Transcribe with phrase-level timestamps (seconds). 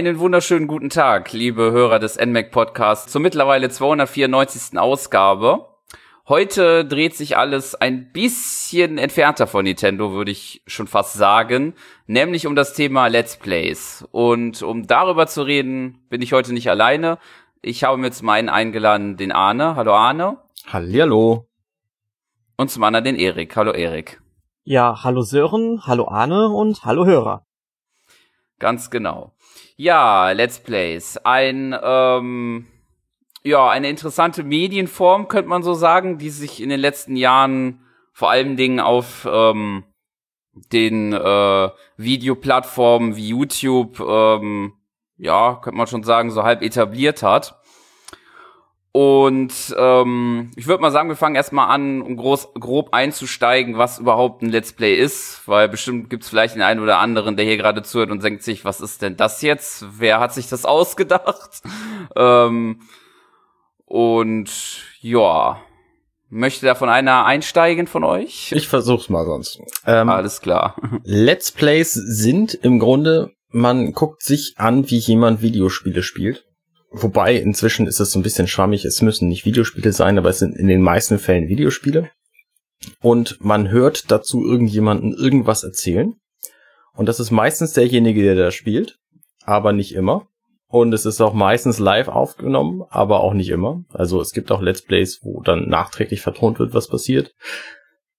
[0.00, 4.78] Einen wunderschönen guten Tag, liebe Hörer des NMAC Podcasts, zur mittlerweile 294.
[4.78, 5.66] Ausgabe.
[6.26, 11.74] Heute dreht sich alles ein bisschen entfernter von Nintendo, würde ich schon fast sagen,
[12.06, 14.08] nämlich um das Thema Let's Plays.
[14.10, 17.18] Und um darüber zu reden, bin ich heute nicht alleine.
[17.60, 19.76] Ich habe mir zum einen eingeladen den Arne.
[19.76, 20.38] Hallo Arne.
[20.66, 21.46] Hallihallo.
[22.56, 23.54] Und zum anderen den Erik.
[23.54, 24.22] Hallo Erik.
[24.64, 27.44] Ja, hallo Sören, hallo Arne und hallo Hörer.
[28.60, 29.34] Ganz genau.
[29.82, 31.16] Ja, Let's Plays.
[31.24, 32.66] Ein, ähm,
[33.42, 37.80] ja, eine interessante Medienform, könnte man so sagen, die sich in den letzten Jahren
[38.12, 39.84] vor allen Dingen auf ähm,
[40.52, 44.74] den äh, Videoplattformen wie YouTube, ähm,
[45.16, 47.58] ja, könnte man schon sagen, so halb etabliert hat.
[48.92, 54.00] Und ähm, ich würde mal sagen, wir fangen erstmal an, um groß, grob einzusteigen, was
[54.00, 57.56] überhaupt ein Let's Play ist, weil bestimmt gibt's vielleicht den einen oder anderen, der hier
[57.56, 59.84] gerade zuhört und denkt sich, was ist denn das jetzt?
[59.98, 61.62] Wer hat sich das ausgedacht?
[62.16, 62.80] ähm,
[63.84, 64.50] und
[65.00, 65.60] ja,
[66.28, 68.50] möchte da von einer einsteigen von euch?
[68.50, 69.60] Ich versuch's mal sonst.
[69.86, 70.74] Ähm, Alles klar.
[71.04, 76.49] Let's Plays sind im Grunde, man guckt sich an, wie jemand Videospiele spielt
[76.90, 78.84] Wobei, inzwischen ist es so ein bisschen schwammig.
[78.84, 82.10] Es müssen nicht Videospiele sein, aber es sind in den meisten Fällen Videospiele.
[83.00, 86.14] Und man hört dazu irgendjemanden irgendwas erzählen.
[86.94, 88.98] Und das ist meistens derjenige, der da spielt,
[89.44, 90.26] aber nicht immer.
[90.66, 93.84] Und es ist auch meistens live aufgenommen, aber auch nicht immer.
[93.92, 97.34] Also es gibt auch Let's Plays, wo dann nachträglich vertont wird, was passiert.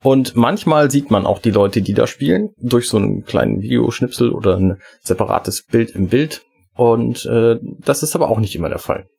[0.03, 4.31] Und manchmal sieht man auch die Leute, die da spielen, durch so einen kleinen Videoschnipsel
[4.31, 6.43] oder ein separates Bild im Bild.
[6.75, 9.09] Und äh, das ist aber auch nicht immer der Fall.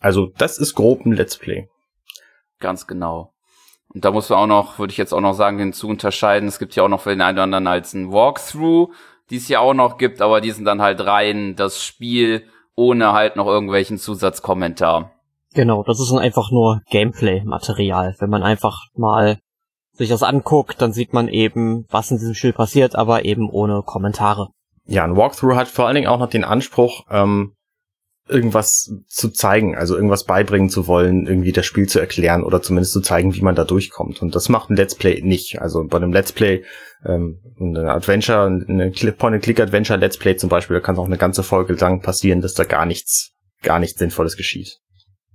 [0.00, 1.68] Also das ist grob ein Let's Play.
[2.60, 3.32] Ganz genau.
[3.88, 6.48] Und da muss man auch noch, würde ich jetzt auch noch sagen, hinzu unterscheiden.
[6.48, 8.90] Es gibt ja auch noch für den einen oder anderen als ein Walkthrough,
[9.30, 12.44] die es ja auch noch gibt, aber die sind dann halt rein das Spiel
[12.76, 15.12] ohne halt noch irgendwelchen Zusatzkommentar.
[15.54, 18.16] Genau, das ist dann einfach nur Gameplay-Material.
[18.18, 19.38] Wenn man einfach mal
[19.92, 23.82] sich das anguckt, dann sieht man eben, was in diesem Spiel passiert, aber eben ohne
[23.82, 24.48] Kommentare
[24.86, 27.54] ja, ein Walkthrough hat vor allen Dingen auch noch den Anspruch, ähm,
[28.26, 32.92] irgendwas zu zeigen, also irgendwas beibringen zu wollen, irgendwie das Spiel zu erklären oder zumindest
[32.92, 34.22] zu zeigen, wie man da durchkommt.
[34.22, 35.60] Und das macht ein Let's Play nicht.
[35.60, 36.64] Also bei einem Let's Play,
[37.04, 41.74] ähm, ein Adventure, eine Point-and-Click-Adventure Let's Play zum Beispiel, da kann auch eine ganze Folge
[41.74, 44.78] lang passieren, dass da gar nichts, gar nichts Sinnvolles geschieht.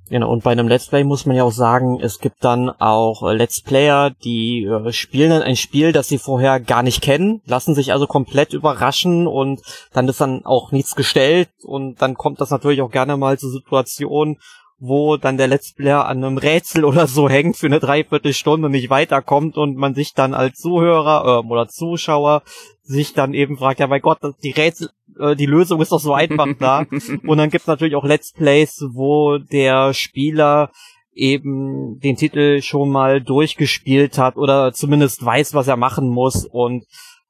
[0.10, 3.22] Genau, und bei einem Let's Play muss man ja auch sagen, es gibt dann auch
[3.22, 7.42] äh, Let's Player, die äh, spielen dann ein Spiel, das sie vorher gar nicht kennen,
[7.46, 9.62] lassen sich also komplett überraschen und
[9.94, 13.52] dann ist dann auch nichts gestellt und dann kommt das natürlich auch gerne mal zur
[13.52, 14.38] Situation,
[14.80, 18.72] wo dann der Let's Player an einem Rätsel oder so hängt für eine Dreiviertelstunde und
[18.72, 22.42] nicht weiterkommt und man sich dann als Zuhörer äh, oder Zuschauer
[22.82, 24.90] sich dann eben fragt, ja mein Gott, die Rätsel,
[25.20, 26.86] äh, die Lösung ist doch so einfach da.
[27.28, 30.72] und dann gibt's natürlich auch Let's Plays, wo der Spieler
[31.14, 36.86] eben den Titel schon mal durchgespielt hat oder zumindest weiß, was er machen muss und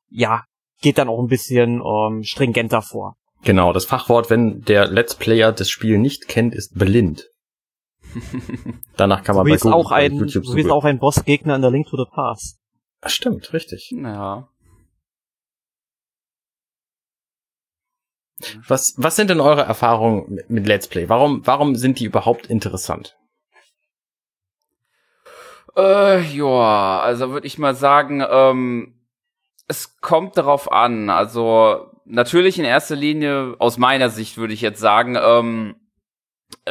[0.10, 0.44] ja,
[0.82, 3.16] geht dann auch ein bisschen ähm, stringenter vor.
[3.44, 7.30] Genau, das Fachwort, wenn der Let's Player das Spiel nicht kennt, ist blind.
[8.98, 11.62] Danach kann man so bei Google, auch ein, YouTube so wie auch ein Bossgegner in
[11.62, 12.60] der Link to the Past.
[13.02, 13.92] Ach, stimmt, richtig.
[13.92, 14.50] Ja.
[18.68, 21.10] Was, was sind denn eure Erfahrungen mit, mit Let's Play?
[21.10, 23.18] Warum, warum sind die überhaupt interessant?
[25.76, 28.96] Äh, ja, also würde ich mal sagen, ähm,
[29.68, 31.10] es kommt darauf an.
[31.10, 35.76] Also natürlich in erster Linie, aus meiner Sicht würde ich jetzt sagen, ähm,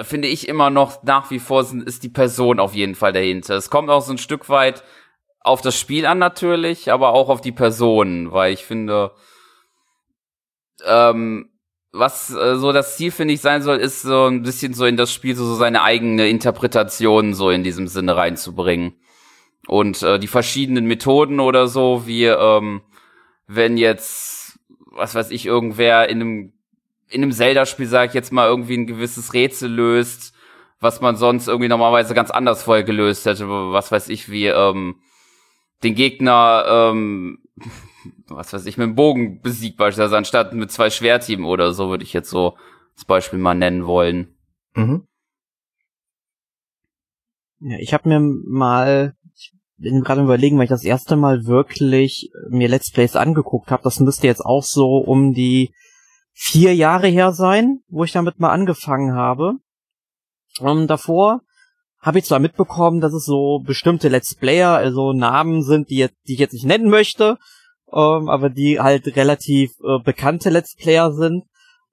[0.03, 3.55] finde ich immer noch nach wie vor sind, ist die Person auf jeden Fall dahinter.
[3.55, 4.83] Es kommt auch so ein Stück weit
[5.41, 9.13] auf das Spiel an natürlich, aber auch auf die Person, weil ich finde,
[10.85, 11.51] ähm,
[11.93, 14.97] was äh, so das Ziel, finde ich, sein soll, ist so ein bisschen so in
[14.97, 18.95] das Spiel so, so seine eigene Interpretation so in diesem Sinne reinzubringen.
[19.67, 22.83] Und äh, die verschiedenen Methoden oder so, wie ähm,
[23.47, 24.59] wenn jetzt,
[24.93, 26.53] was weiß ich, irgendwer in einem,
[27.09, 30.35] in einem Zelda-Spiel, sag ich jetzt mal, irgendwie ein gewisses Rätsel löst,
[30.81, 34.97] was man sonst irgendwie normalerweise ganz anders vorher gelöst hätte, was weiß ich, wie ähm,
[35.83, 37.39] den Gegner ähm,
[38.29, 42.05] was weiß ich, mit dem Bogen besiegt beispielsweise, anstatt mit zwei Schwerteam oder so, würde
[42.05, 42.57] ich jetzt so
[42.95, 44.37] als Beispiel mal nennen wollen.
[44.75, 45.07] Mhm.
[47.61, 52.31] Ja, ich habe mir mal, ich bin gerade überlegen, weil ich das erste Mal wirklich
[52.51, 55.73] mir Let's Plays angeguckt habe, das müsste jetzt auch so um die
[56.33, 59.55] vier Jahre her sein, wo ich damit mal angefangen habe.
[60.61, 61.43] Und davor
[62.01, 66.17] habe ich zwar mitbekommen, dass es so bestimmte Let's Player, also Namen sind, die, jetzt,
[66.29, 67.39] die ich jetzt nicht nennen möchte,
[67.93, 71.45] ähm, aber die halt relativ äh, bekannte Let's Player sind.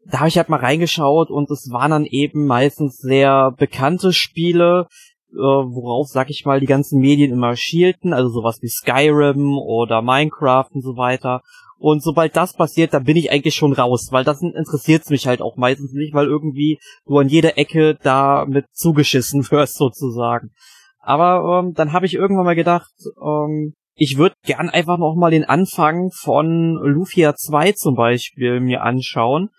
[0.06, 4.88] da habe ich halt mal reingeschaut und es waren dann eben meistens sehr bekannte Spiele,
[5.34, 10.02] äh, worauf, sag ich mal, die ganzen Medien immer schielten, also sowas wie Skyrim oder
[10.02, 11.42] Minecraft und so weiter.
[11.78, 15.42] Und sobald das passiert, dann bin ich eigentlich schon raus, weil das interessiert mich halt
[15.42, 20.52] auch meistens nicht, weil irgendwie du an jeder Ecke da mit zugeschissen wirst sozusagen.
[21.00, 25.32] Aber ähm, dann habe ich irgendwann mal gedacht, ähm, ich würde gern einfach noch mal
[25.32, 29.50] den Anfang von Lufia 2 zum Beispiel mir anschauen.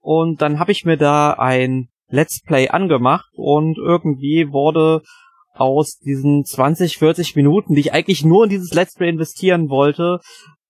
[0.00, 5.02] Und dann habe ich mir da ein Let's Play angemacht und irgendwie wurde
[5.54, 10.20] aus diesen 20, 40 Minuten, die ich eigentlich nur in dieses Let's Play investieren wollte,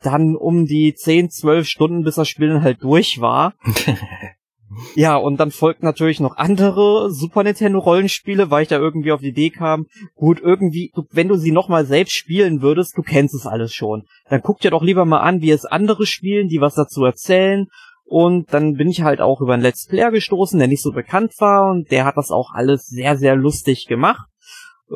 [0.00, 3.54] dann um die 10, 12 Stunden, bis das Spiel dann halt durch war.
[4.94, 9.20] ja, und dann folgten natürlich noch andere Super Nintendo Rollenspiele, weil ich da irgendwie auf
[9.20, 13.46] die Idee kam, gut, irgendwie, wenn du sie nochmal selbst spielen würdest, du kennst es
[13.46, 14.04] alles schon.
[14.28, 17.66] Dann guck dir doch lieber mal an, wie es andere spielen, die was dazu erzählen.
[18.04, 21.32] Und dann bin ich halt auch über einen Let's Player gestoßen, der nicht so bekannt
[21.38, 24.28] war und der hat das auch alles sehr, sehr lustig gemacht.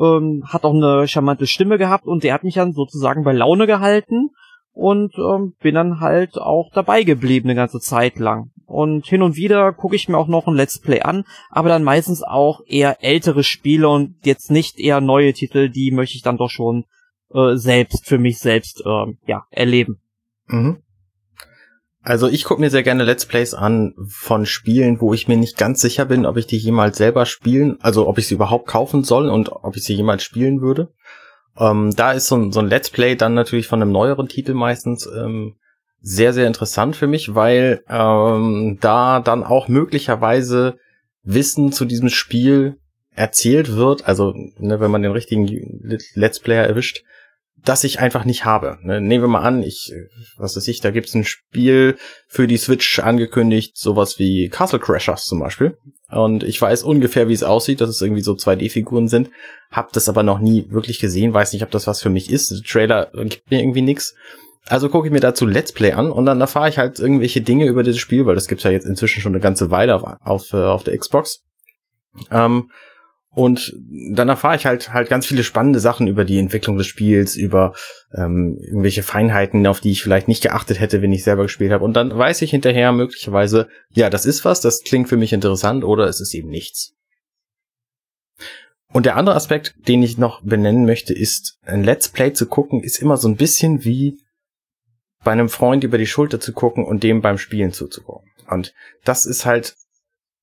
[0.01, 3.67] Ähm, hat auch eine charmante Stimme gehabt und der hat mich dann sozusagen bei Laune
[3.67, 4.29] gehalten
[4.73, 8.51] und ähm, bin dann halt auch dabei geblieben eine ganze Zeit lang.
[8.71, 11.83] Und hin und wieder gucke ich mir auch noch ein Let's Play an, aber dann
[11.83, 16.37] meistens auch eher ältere Spiele und jetzt nicht eher neue Titel, die möchte ich dann
[16.37, 16.85] doch schon
[17.33, 19.99] äh, selbst für mich selbst äh, ja erleben.
[20.47, 20.81] Mhm.
[22.01, 25.57] Also ich gucke mir sehr gerne Let's Plays an von Spielen, wo ich mir nicht
[25.57, 29.03] ganz sicher bin, ob ich die jemals selber spielen, also ob ich sie überhaupt kaufen
[29.03, 30.93] soll und ob ich sie jemals spielen würde.
[31.57, 34.53] Ähm, da ist so ein, so ein Let's Play dann natürlich von einem neueren Titel
[34.53, 35.57] meistens ähm,
[36.01, 40.77] sehr, sehr interessant für mich, weil ähm, da dann auch möglicherweise
[41.23, 42.77] Wissen zu diesem Spiel
[43.13, 45.47] erzählt wird, also ne, wenn man den richtigen
[46.15, 47.03] Let's Player erwischt,
[47.63, 48.79] das ich einfach nicht habe.
[48.81, 49.93] Ne, nehmen wir mal an, ich,
[50.37, 55.25] was weiß ich, da gibt's ein Spiel für die Switch angekündigt, sowas wie Castle Crashers
[55.25, 55.77] zum Beispiel.
[56.09, 59.29] Und ich weiß ungefähr, wie es aussieht, dass es irgendwie so 2D-Figuren sind.
[59.69, 62.51] Hab das aber noch nie wirklich gesehen, weiß nicht, ob das was für mich ist.
[62.51, 64.15] Der Trailer gibt mir irgendwie nix.
[64.67, 67.65] Also gucke ich mir dazu Let's Play an und dann erfahre ich halt irgendwelche Dinge
[67.65, 70.53] über dieses Spiel, weil das gibt's ja jetzt inzwischen schon eine ganze Weile auf, auf,
[70.53, 71.43] äh, auf der Xbox.
[72.29, 72.69] Ähm,
[73.33, 73.73] und
[74.11, 77.73] dann erfahre ich halt halt ganz viele spannende Sachen über die Entwicklung des Spiels, über
[78.13, 81.85] ähm, irgendwelche Feinheiten, auf die ich vielleicht nicht geachtet hätte, wenn ich selber gespielt habe.
[81.85, 85.85] Und dann weiß ich hinterher möglicherweise, ja, das ist was, das klingt für mich interessant
[85.85, 86.93] oder es ist eben nichts.
[88.91, 92.83] Und der andere Aspekt, den ich noch benennen möchte, ist, ein Let's Play zu gucken,
[92.83, 94.17] ist immer so ein bisschen wie
[95.23, 98.29] bei einem Freund über die Schulter zu gucken und dem beim Spielen zuzugucken.
[98.47, 98.73] Und
[99.03, 99.75] das ist halt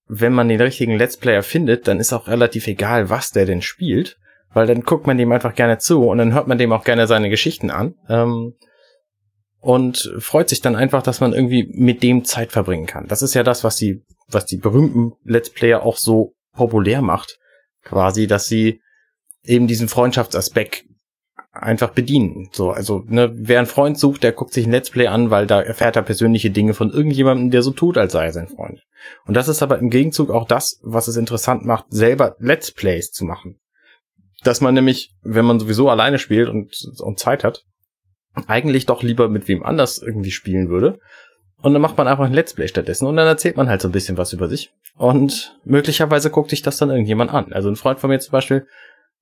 [0.08, 3.62] wenn man den richtigen Let's Player findet, dann ist auch relativ egal, was der denn
[3.62, 4.18] spielt,
[4.52, 7.06] weil dann guckt man dem einfach gerne zu und dann hört man dem auch gerne
[7.06, 8.54] seine Geschichten an ähm,
[9.60, 13.06] und freut sich dann einfach, dass man irgendwie mit dem Zeit verbringen kann.
[13.06, 17.38] Das ist ja das, was die, was die berühmten Let's Player auch so populär macht,
[17.84, 18.80] quasi, dass sie
[19.44, 20.84] eben diesen Freundschaftsaspekt
[21.58, 22.48] einfach bedienen.
[22.52, 25.46] So, also, ne, wer einen Freund sucht, der guckt sich ein Let's Play an, weil
[25.46, 28.82] da erfährt er persönliche Dinge von irgendjemandem, der so tut, als sei er sein Freund.
[29.26, 33.10] Und das ist aber im Gegenzug auch das, was es interessant macht, selber Let's Plays
[33.10, 33.58] zu machen.
[34.42, 37.64] Dass man nämlich, wenn man sowieso alleine spielt und, und Zeit hat,
[38.46, 41.00] eigentlich doch lieber mit wem anders irgendwie spielen würde.
[41.60, 43.88] Und dann macht man einfach ein Let's Play stattdessen und dann erzählt man halt so
[43.88, 44.70] ein bisschen was über sich.
[44.96, 47.52] Und möglicherweise guckt sich das dann irgendjemand an.
[47.52, 48.66] Also ein Freund von mir zum Beispiel,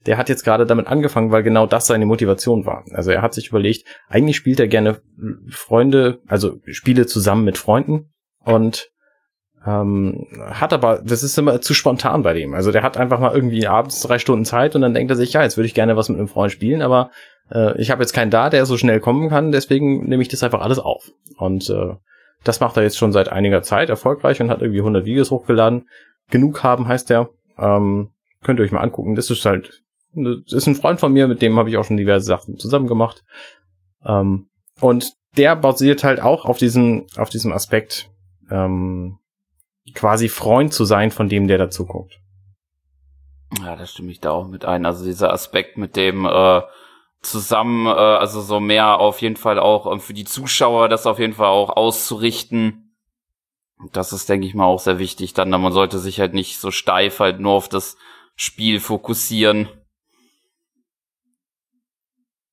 [0.04, 2.84] der hat jetzt gerade damit angefangen, weil genau das seine Motivation war.
[2.92, 5.00] Also er hat sich überlegt, eigentlich spielt er gerne
[5.48, 8.12] Freunde, also Spiele zusammen mit Freunden
[8.44, 8.90] und
[9.66, 12.54] ähm, hat aber, das ist immer zu spontan bei dem.
[12.54, 15.32] Also der hat einfach mal irgendwie abends drei Stunden Zeit und dann denkt er sich,
[15.32, 17.10] ja, jetzt würde ich gerne was mit einem Freund spielen, aber
[17.50, 20.44] äh, ich habe jetzt keinen da, der so schnell kommen kann, deswegen nehme ich das
[20.44, 21.10] einfach alles auf.
[21.36, 21.94] Und äh,
[22.44, 25.88] das macht er jetzt schon seit einiger Zeit erfolgreich und hat irgendwie 100 Videos hochgeladen.
[26.30, 27.30] Genug haben heißt der.
[27.58, 28.10] Ähm,
[28.44, 29.16] könnt ihr euch mal angucken.
[29.16, 29.82] Das ist halt
[30.24, 32.86] das ist ein Freund von mir, mit dem habe ich auch schon diverse Sachen zusammen
[32.86, 33.24] gemacht.
[34.04, 34.48] Ähm,
[34.80, 38.10] und der basiert halt auch auf diesem, auf diesem Aspekt,
[38.50, 39.18] ähm,
[39.94, 42.20] quasi Freund zu sein von dem, der dazu guckt.
[43.62, 44.86] Ja, da stimme ich da auch mit ein.
[44.86, 46.62] Also dieser Aspekt mit dem äh,
[47.22, 51.18] zusammen, äh, also so mehr auf jeden Fall auch ähm, für die Zuschauer, das auf
[51.18, 52.94] jeden Fall auch auszurichten.
[53.92, 55.34] Das ist, denke ich mal, auch sehr wichtig.
[55.34, 57.96] Dann, man sollte sich halt nicht so steif halt nur auf das
[58.34, 59.68] Spiel fokussieren.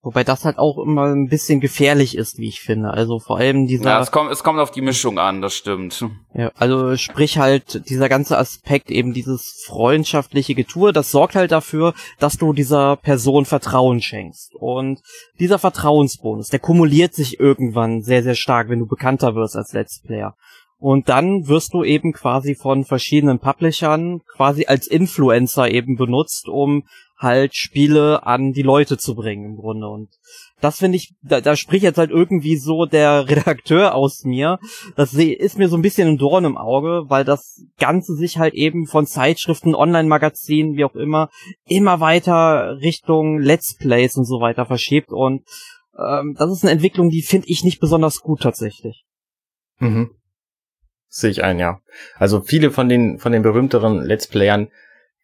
[0.05, 2.91] Wobei das halt auch immer ein bisschen gefährlich ist, wie ich finde.
[2.91, 3.85] Also vor allem dieser.
[3.85, 6.05] Ja, es kommt, es kommt auf die Mischung an, das stimmt.
[6.33, 11.93] Ja, also sprich halt dieser ganze Aspekt, eben dieses freundschaftliche Getue, das sorgt halt dafür,
[12.19, 14.53] dass du dieser Person Vertrauen schenkst.
[14.55, 14.99] Und
[15.39, 20.01] dieser Vertrauensbonus, der kumuliert sich irgendwann sehr, sehr stark, wenn du bekannter wirst als Let's
[20.01, 20.35] Player.
[20.79, 26.83] Und dann wirst du eben quasi von verschiedenen Publishern quasi als Influencer eben benutzt, um
[27.23, 29.87] halt Spiele an die Leute zu bringen im Grunde.
[29.87, 30.09] Und
[30.61, 34.59] das finde ich, da, da spricht jetzt halt irgendwie so der Redakteur aus mir.
[34.95, 38.53] Das ist mir so ein bisschen ein Dorn im Auge, weil das Ganze sich halt
[38.53, 41.29] eben von Zeitschriften, Online-Magazinen, wie auch immer,
[41.65, 45.11] immer weiter Richtung Let's Plays und so weiter verschiebt.
[45.11, 45.43] Und
[45.97, 49.05] ähm, das ist eine Entwicklung, die finde ich nicht besonders gut tatsächlich.
[49.79, 50.11] Mhm.
[51.07, 51.79] Sehe ich ein, ja.
[52.15, 54.69] Also viele von den von den berühmteren Let's Playern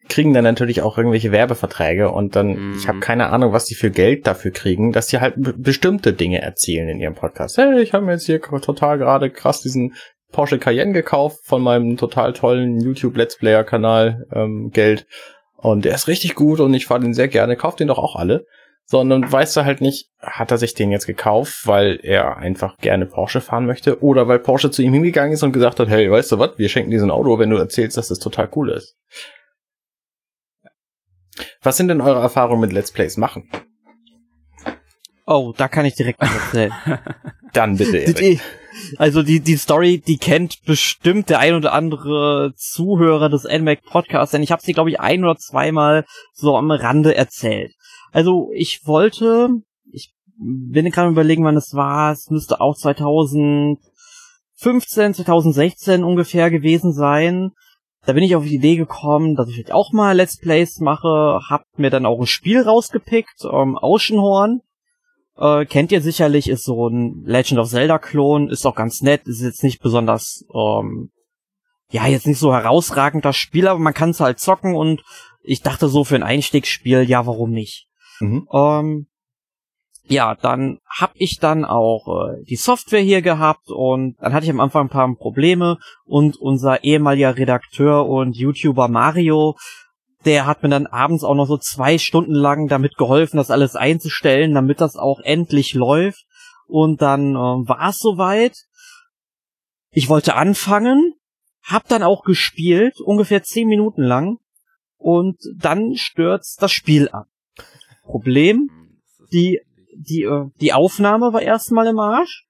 [0.08, 2.76] kriegen dann natürlich auch irgendwelche Werbeverträge und dann, mm.
[2.78, 3.02] ich habe mhm.
[3.02, 7.00] keine Ahnung, was die für Geld dafür kriegen, dass sie halt bestimmte Dinge erzählen in
[7.00, 7.58] ihrem Podcast.
[7.58, 9.94] Hey, ich habe mir jetzt hier total gerade krass diesen
[10.32, 15.06] Porsche Cayenne gekauft von meinem total tollen YouTube Let's Player Kanal ähm, Geld
[15.62, 17.56] und der ist richtig gut und ich fahre den sehr gerne.
[17.56, 18.46] Kauft den doch auch alle.
[18.86, 23.06] Sondern weißt du halt nicht, hat er sich den jetzt gekauft, weil er einfach gerne
[23.06, 26.32] Porsche fahren möchte oder weil Porsche zu ihm hingegangen ist und gesagt hat, hey, weißt
[26.32, 28.70] du was, wir schenken dir so ein Auto, wenn du erzählst, dass das total cool
[28.70, 28.96] ist.
[31.62, 33.48] Was sind denn eure Erfahrungen mit Let's Plays machen?
[35.26, 36.72] Oh, da kann ich direkt was erzählen.
[37.52, 37.98] Dann bitte.
[37.98, 38.40] Erik.
[38.96, 44.32] Also die, die Story, die kennt bestimmt der ein oder andere Zuhörer des NMAC Podcasts,
[44.32, 47.74] denn ich habe sie, glaube ich, ein oder zweimal so am Rande erzählt.
[48.12, 49.50] Also ich wollte,
[49.92, 57.50] ich bin gerade überlegen, wann es war, es müsste auch 2015, 2016 ungefähr gewesen sein
[58.06, 61.64] da bin ich auf die Idee gekommen, dass ich auch mal Let's Plays mache, hab
[61.76, 64.60] mir dann auch ein Spiel rausgepickt, ähm, Oceanhorn.
[65.36, 69.42] Äh, kennt ihr sicherlich, ist so ein Legend of Zelda-Klon, ist auch ganz nett, ist
[69.42, 71.10] jetzt nicht besonders, ähm,
[71.90, 75.02] ja, jetzt nicht so herausragender Spiel, aber man kann es halt zocken und
[75.42, 77.88] ich dachte so für ein Einstiegsspiel, ja, warum nicht?
[78.20, 78.46] Mhm.
[78.52, 79.06] Ähm,
[80.10, 84.50] ja, dann hab ich dann auch äh, die Software hier gehabt und dann hatte ich
[84.50, 89.56] am Anfang ein paar Probleme und unser ehemaliger Redakteur und YouTuber Mario,
[90.24, 93.76] der hat mir dann abends auch noch so zwei Stunden lang damit geholfen, das alles
[93.76, 96.26] einzustellen, damit das auch endlich läuft.
[96.66, 98.56] Und dann äh, war es soweit.
[99.92, 101.14] Ich wollte anfangen,
[101.62, 104.38] hab dann auch gespielt, ungefähr zehn Minuten lang,
[104.96, 107.28] und dann stürzt das Spiel ab.
[108.02, 108.68] Problem,
[109.32, 109.60] die
[109.94, 112.46] die, äh, die Aufnahme war erstmal im Arsch.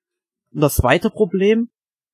[0.52, 1.68] Und das zweite Problem,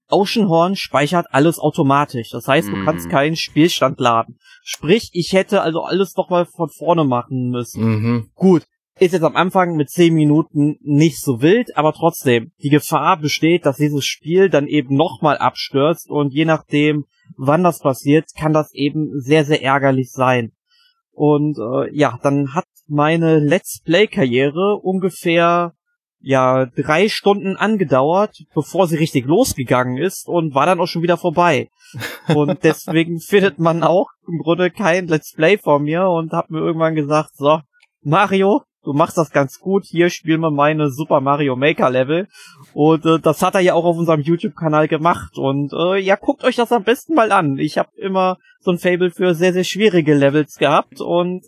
[0.09, 2.31] Oceanhorn speichert alles automatisch.
[2.31, 2.85] Das heißt, du mm.
[2.85, 4.39] kannst keinen Spielstand laden.
[4.63, 7.85] Sprich, ich hätte also alles doch mal von vorne machen müssen.
[7.85, 8.31] Mhm.
[8.35, 8.67] Gut,
[8.99, 13.67] ist jetzt am Anfang mit 10 Minuten nicht so wild, aber trotzdem, die Gefahr besteht,
[13.67, 17.05] dass dieses Spiel dann eben nochmal abstürzt und je nachdem,
[17.37, 20.53] wann das passiert, kann das eben sehr, sehr ärgerlich sein.
[21.13, 25.73] Und äh, ja, dann hat meine Let's Play-Karriere ungefähr
[26.21, 31.17] ja drei Stunden angedauert, bevor sie richtig losgegangen ist und war dann auch schon wieder
[31.17, 31.69] vorbei.
[32.35, 36.59] Und deswegen findet man auch im Grunde kein Let's Play von mir und hab mir
[36.59, 37.61] irgendwann gesagt, so,
[38.03, 42.29] Mario, du machst das ganz gut, hier spielen wir meine Super Mario Maker Level.
[42.73, 45.37] Und äh, das hat er ja auch auf unserem YouTube-Kanal gemacht.
[45.37, 47.59] Und äh, ja, guckt euch das am besten mal an.
[47.59, 51.01] Ich habe immer so ein Fable für sehr, sehr schwierige Levels gehabt.
[51.01, 51.45] Und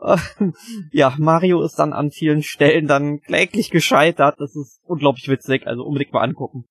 [0.00, 0.16] äh,
[0.92, 4.36] ja, Mario ist dann an vielen Stellen dann kläglich gescheitert.
[4.38, 5.66] Das ist unglaublich witzig.
[5.66, 6.64] Also unbedingt mal angucken.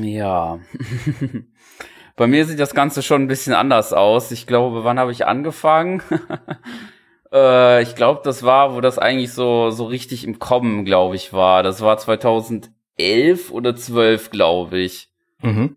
[0.00, 0.60] Ja.
[2.16, 4.30] Bei mir sieht das Ganze schon ein bisschen anders aus.
[4.30, 6.00] Ich glaube, wann habe ich angefangen?
[7.32, 11.32] Äh, ich glaube, das war, wo das eigentlich so, so richtig im Kommen, glaube ich,
[11.32, 11.62] war.
[11.62, 15.08] Das war 2011 oder 12, glaube ich.
[15.40, 15.76] Mhm.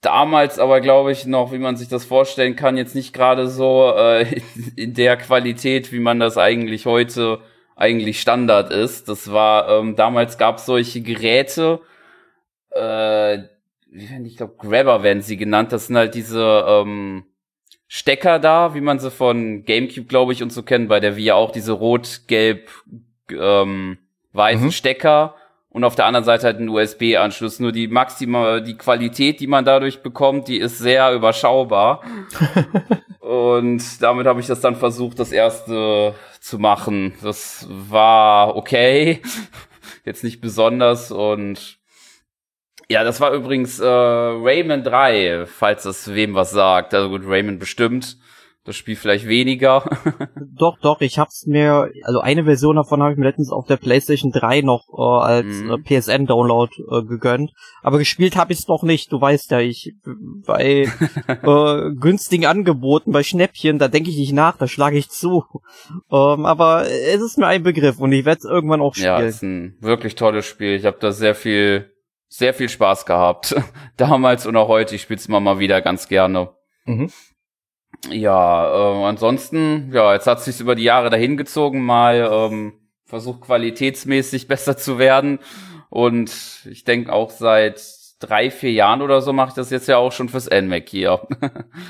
[0.00, 3.92] Damals aber, glaube ich, noch, wie man sich das vorstellen kann, jetzt nicht gerade so
[3.96, 4.40] äh,
[4.76, 7.40] in der Qualität, wie man das eigentlich heute
[7.76, 9.08] eigentlich Standard ist.
[9.08, 11.80] Das war, ähm, damals gab es solche Geräte,
[12.74, 13.38] äh,
[13.90, 15.72] ich glaube, Grabber werden sie genannt.
[15.72, 17.24] Das sind halt diese, ähm,
[17.88, 21.36] Stecker da, wie man sie von GameCube, glaube ich, und so kennt, bei der wir
[21.36, 22.68] auch diese rot-gelb
[23.30, 23.98] ähm,
[24.32, 24.72] weißen mhm.
[24.72, 25.34] Stecker
[25.70, 27.60] und auf der anderen Seite halt ein USB-Anschluss.
[27.60, 32.02] Nur die maximal, die Qualität, die man dadurch bekommt, die ist sehr überschaubar.
[33.20, 37.14] und damit habe ich das dann versucht, das erste zu machen.
[37.22, 39.22] Das war okay.
[40.04, 41.77] Jetzt nicht besonders und
[42.90, 46.94] ja, das war übrigens äh, Rayman 3, falls das wem was sagt.
[46.94, 48.16] Also gut, Rayman bestimmt.
[48.64, 49.82] Das Spiel vielleicht weniger.
[50.58, 53.78] doch, doch, ich hab's mir, also eine Version davon habe ich mir letztens auf der
[53.78, 55.70] PlayStation 3 noch äh, als mhm.
[55.70, 57.52] äh, PSN-Download äh, gegönnt.
[57.82, 59.10] Aber gespielt habe ich es noch nicht.
[59.10, 59.94] Du weißt ja, ich
[60.46, 60.86] bei
[61.28, 65.44] äh, günstigen Angeboten, bei Schnäppchen, da denke ich nicht nach, da schlage ich zu.
[66.10, 69.06] Ähm, aber es ist mir ein Begriff und ich werde es irgendwann auch spielen.
[69.06, 70.74] Ja, ist ein wirklich tolles Spiel.
[70.74, 71.90] Ich habe da sehr viel
[72.28, 73.54] sehr viel Spaß gehabt.
[73.96, 74.94] Damals und auch heute.
[74.94, 76.50] Ich spiele es immer mal wieder ganz gerne.
[76.84, 77.10] Mhm.
[78.10, 84.46] Ja, äh, ansonsten, ja, jetzt hat sich über die Jahre dahingezogen, mal ähm, versucht qualitätsmäßig
[84.48, 85.40] besser zu werden.
[85.90, 87.78] Und ich denke auch seit
[88.20, 91.20] drei, vier Jahren oder so mache ich das jetzt ja auch schon fürs NMAC hier.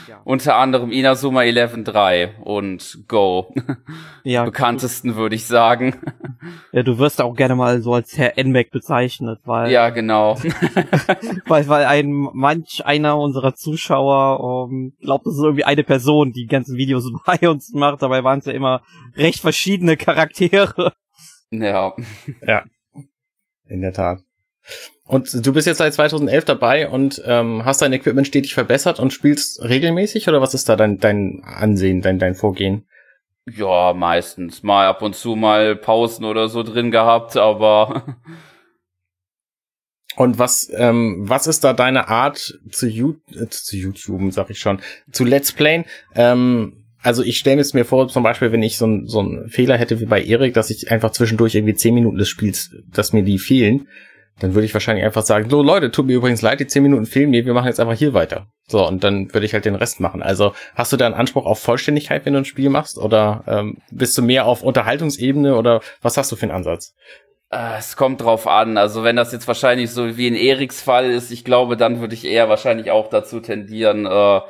[0.09, 0.21] Ja.
[0.25, 3.55] Unter anderem Inazuma 11.3 und Go.
[4.25, 4.45] Ja.
[4.47, 5.97] Bekanntesten würde ich sagen.
[6.73, 9.71] Ja, du wirst auch gerne mal so als Herr NMAC bezeichnet, weil.
[9.73, 10.37] Ja, genau.
[11.47, 16.43] weil, weil ein, manch einer unserer Zuschauer, ähm, glaubt, das ist irgendwie eine Person, die,
[16.43, 18.83] die ganzen Videos bei uns macht, dabei waren es ja immer
[19.17, 20.93] recht verschiedene Charaktere.
[21.51, 21.95] Ja.
[22.47, 22.65] Ja.
[23.67, 24.21] In der Tat.
[25.05, 29.13] Und du bist jetzt seit 2011 dabei und ähm, hast dein Equipment stetig verbessert und
[29.13, 32.87] spielst regelmäßig oder was ist da dein, dein Ansehen, dein, dein Vorgehen?
[33.57, 34.63] Ja, meistens.
[34.63, 38.17] Mal ab und zu mal Pausen oder so drin gehabt, aber.
[40.17, 44.59] Und was, ähm, was ist da deine Art zu, you äh, zu YouTube, sag ich
[44.59, 44.81] schon,
[45.13, 45.85] zu Let's Playen?
[46.17, 49.49] Ähm, also ich stelle es mir vor, zum Beispiel, wenn ich so, ein, so einen
[49.49, 53.13] Fehler hätte wie bei Erik, dass ich einfach zwischendurch irgendwie zehn Minuten des Spiels, dass
[53.13, 53.87] mir die fehlen,
[54.41, 57.07] dann würde ich wahrscheinlich einfach sagen, so Leute, tut mir übrigens leid, die 10 Minuten
[57.07, 58.47] fehlen mir, wir machen jetzt einfach hier weiter.
[58.67, 60.23] So, und dann würde ich halt den Rest machen.
[60.23, 62.99] Also hast du da einen Anspruch auf Vollständigkeit, wenn du ein Spiel machst?
[62.99, 66.95] Oder ähm, bist du mehr auf Unterhaltungsebene oder was hast du für einen Ansatz?
[67.51, 68.77] Äh, es kommt drauf an.
[68.77, 72.15] Also wenn das jetzt wahrscheinlich so wie in Eriks Fall ist, ich glaube, dann würde
[72.15, 74.41] ich eher wahrscheinlich auch dazu tendieren, äh,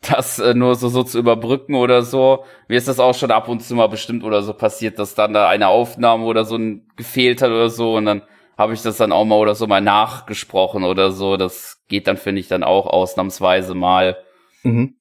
[0.00, 2.44] das äh, nur so, so zu überbrücken oder so.
[2.68, 5.32] Mir ist das auch schon ab und zu mal bestimmt oder so passiert, dass dann
[5.32, 6.58] da eine Aufnahme oder so
[6.96, 8.22] gefehlt hat oder so und dann
[8.58, 11.36] habe ich das dann auch mal oder so mal nachgesprochen oder so.
[11.36, 14.18] Das geht dann, finde ich, dann auch ausnahmsweise mal.
[14.64, 14.96] Mhm.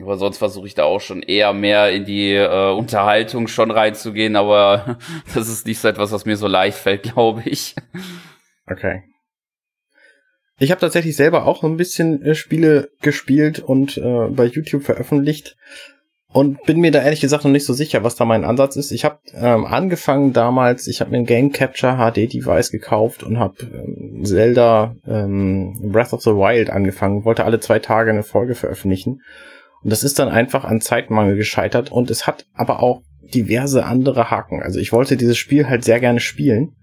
[0.00, 4.34] Aber sonst versuche ich da auch schon eher mehr in die äh, Unterhaltung schon reinzugehen,
[4.34, 4.98] aber
[5.34, 7.74] das ist nicht so etwas, was mir so leicht fällt, glaube ich.
[8.66, 9.02] Okay.
[10.58, 15.56] Ich habe tatsächlich selber auch ein bisschen äh, Spiele gespielt und äh, bei YouTube veröffentlicht
[16.32, 18.92] und bin mir da ehrlich gesagt noch nicht so sicher, was da mein Ansatz ist.
[18.92, 23.38] Ich habe ähm, angefangen damals, ich habe mir ein Game Capture HD Device gekauft und
[23.38, 28.54] habe ähm, Zelda ähm, Breath of the Wild angefangen, wollte alle zwei Tage eine Folge
[28.54, 29.22] veröffentlichen.
[29.82, 33.02] Und das ist dann einfach an Zeitmangel gescheitert und es hat aber auch
[33.34, 34.62] diverse andere Haken.
[34.62, 36.76] Also ich wollte dieses Spiel halt sehr gerne spielen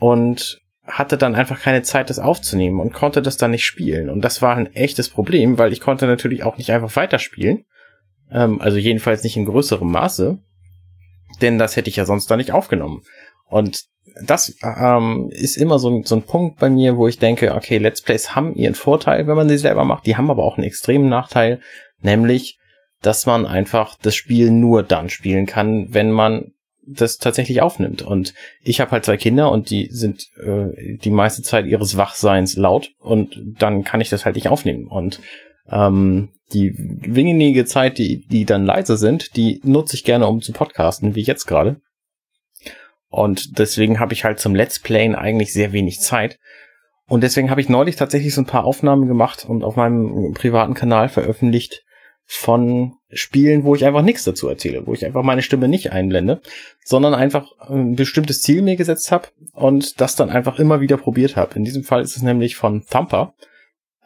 [0.00, 4.10] und hatte dann einfach keine Zeit, das aufzunehmen und konnte das dann nicht spielen.
[4.10, 7.64] Und das war ein echtes Problem, weil ich konnte natürlich auch nicht einfach weiterspielen
[8.32, 10.38] ähm, also jedenfalls nicht in größerem Maße.
[11.40, 13.02] Denn das hätte ich ja sonst da nicht aufgenommen.
[13.48, 13.84] Und
[14.24, 17.78] das ähm, ist immer so ein, so ein Punkt bei mir, wo ich denke, okay,
[17.78, 20.06] Let's Plays haben ihren Vorteil, wenn man sie selber macht.
[20.06, 21.60] Die haben aber auch einen extremen Nachteil,
[22.00, 22.58] nämlich,
[23.00, 26.52] dass man einfach das Spiel nur dann spielen kann, wenn man
[26.84, 28.02] das tatsächlich aufnimmt.
[28.02, 32.56] Und ich habe halt zwei Kinder und die sind äh, die meiste Zeit ihres Wachseins
[32.56, 34.88] laut und dann kann ich das halt nicht aufnehmen.
[34.88, 35.20] Und
[35.70, 40.52] ähm, die wenige Zeit, die, die dann leise sind, die nutze ich gerne, um zu
[40.52, 41.80] podcasten, wie jetzt gerade.
[43.08, 46.38] Und deswegen habe ich halt zum Let's Playen eigentlich sehr wenig Zeit.
[47.06, 50.74] Und deswegen habe ich neulich tatsächlich so ein paar Aufnahmen gemacht und auf meinem privaten
[50.74, 51.84] Kanal veröffentlicht
[52.24, 56.40] von Spielen, wo ich einfach nichts dazu erzähle, wo ich einfach meine Stimme nicht einblende,
[56.82, 61.36] sondern einfach ein bestimmtes Ziel mir gesetzt habe und das dann einfach immer wieder probiert
[61.36, 61.56] habe.
[61.56, 63.34] In diesem Fall ist es nämlich von Thumper,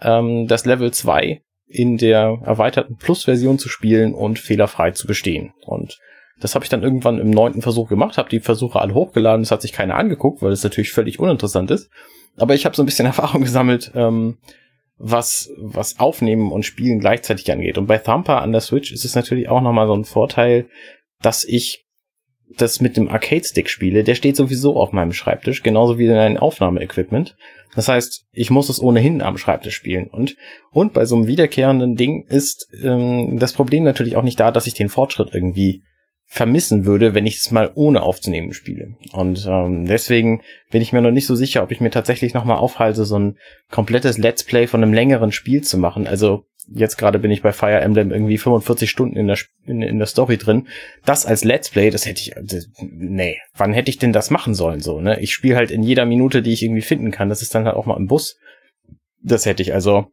[0.01, 5.53] ähm, das Level 2 in der erweiterten Plus-Version zu spielen und fehlerfrei zu bestehen.
[5.65, 5.99] Und
[6.41, 9.51] das habe ich dann irgendwann im neunten Versuch gemacht, habe die Versuche alle hochgeladen, es
[9.51, 11.91] hat sich keiner angeguckt, weil es natürlich völlig uninteressant ist.
[12.37, 14.39] Aber ich habe so ein bisschen Erfahrung gesammelt, ähm,
[14.99, 17.79] was, was Aufnehmen und Spielen gleichzeitig angeht.
[17.79, 20.69] Und bei Thumper an der Switch ist es natürlich auch nochmal so ein Vorteil,
[21.21, 21.86] dass ich
[22.57, 24.05] das mit dem Arcade-Stick spiele.
[24.05, 27.37] Der steht sowieso auf meinem Schreibtisch, genauso wie ein Aufnahmeequipment.
[27.75, 30.07] Das heißt, ich muss es ohnehin am Schreibtisch spielen.
[30.09, 30.37] Und,
[30.71, 34.67] und bei so einem wiederkehrenden Ding ist ähm, das Problem natürlich auch nicht da, dass
[34.67, 35.83] ich den Fortschritt irgendwie
[36.29, 38.97] vermissen würde, wenn ich es mal ohne aufzunehmen spiele.
[39.13, 42.57] Und ähm, deswegen bin ich mir noch nicht so sicher, ob ich mir tatsächlich nochmal
[42.57, 43.37] aufhalte, so ein
[43.71, 46.07] komplettes Let's Play von einem längeren Spiel zu machen.
[46.07, 49.99] Also jetzt gerade bin ich bei Fire Emblem irgendwie 45 Stunden in der, in, in
[49.99, 50.69] der Story drin.
[51.05, 54.55] Das als Let's Play, das hätte ich, das, nee, wann hätte ich denn das machen
[54.55, 55.21] sollen so, ne?
[55.21, 57.29] Ich spiele halt in jeder Minute, die ich irgendwie finden kann.
[57.29, 58.39] Das ist dann halt auch mal im Bus.
[59.23, 60.13] Das hätte ich also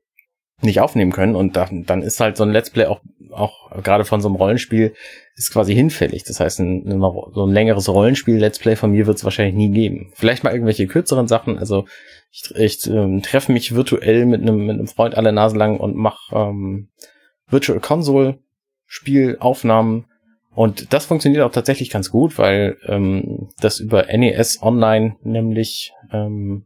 [0.63, 4.05] nicht aufnehmen können und dann, dann ist halt so ein Let's Play auch, auch gerade
[4.05, 4.93] von so einem Rollenspiel
[5.35, 6.23] ist quasi hinfällig.
[6.23, 7.01] Das heißt, ein,
[7.33, 10.11] so ein längeres Rollenspiel-Let's Play von mir wird es wahrscheinlich nie geben.
[10.13, 11.57] Vielleicht mal irgendwelche kürzeren Sachen.
[11.57, 11.85] Also
[12.31, 15.95] ich, ich ähm, treffe mich virtuell mit einem mit einem Freund alle Nase lang und
[15.95, 16.89] mache ähm,
[17.47, 18.39] Virtual Console
[18.85, 20.05] Spielaufnahmen
[20.55, 26.65] und das funktioniert auch tatsächlich ganz gut, weil ähm, das über NES Online nämlich ähm,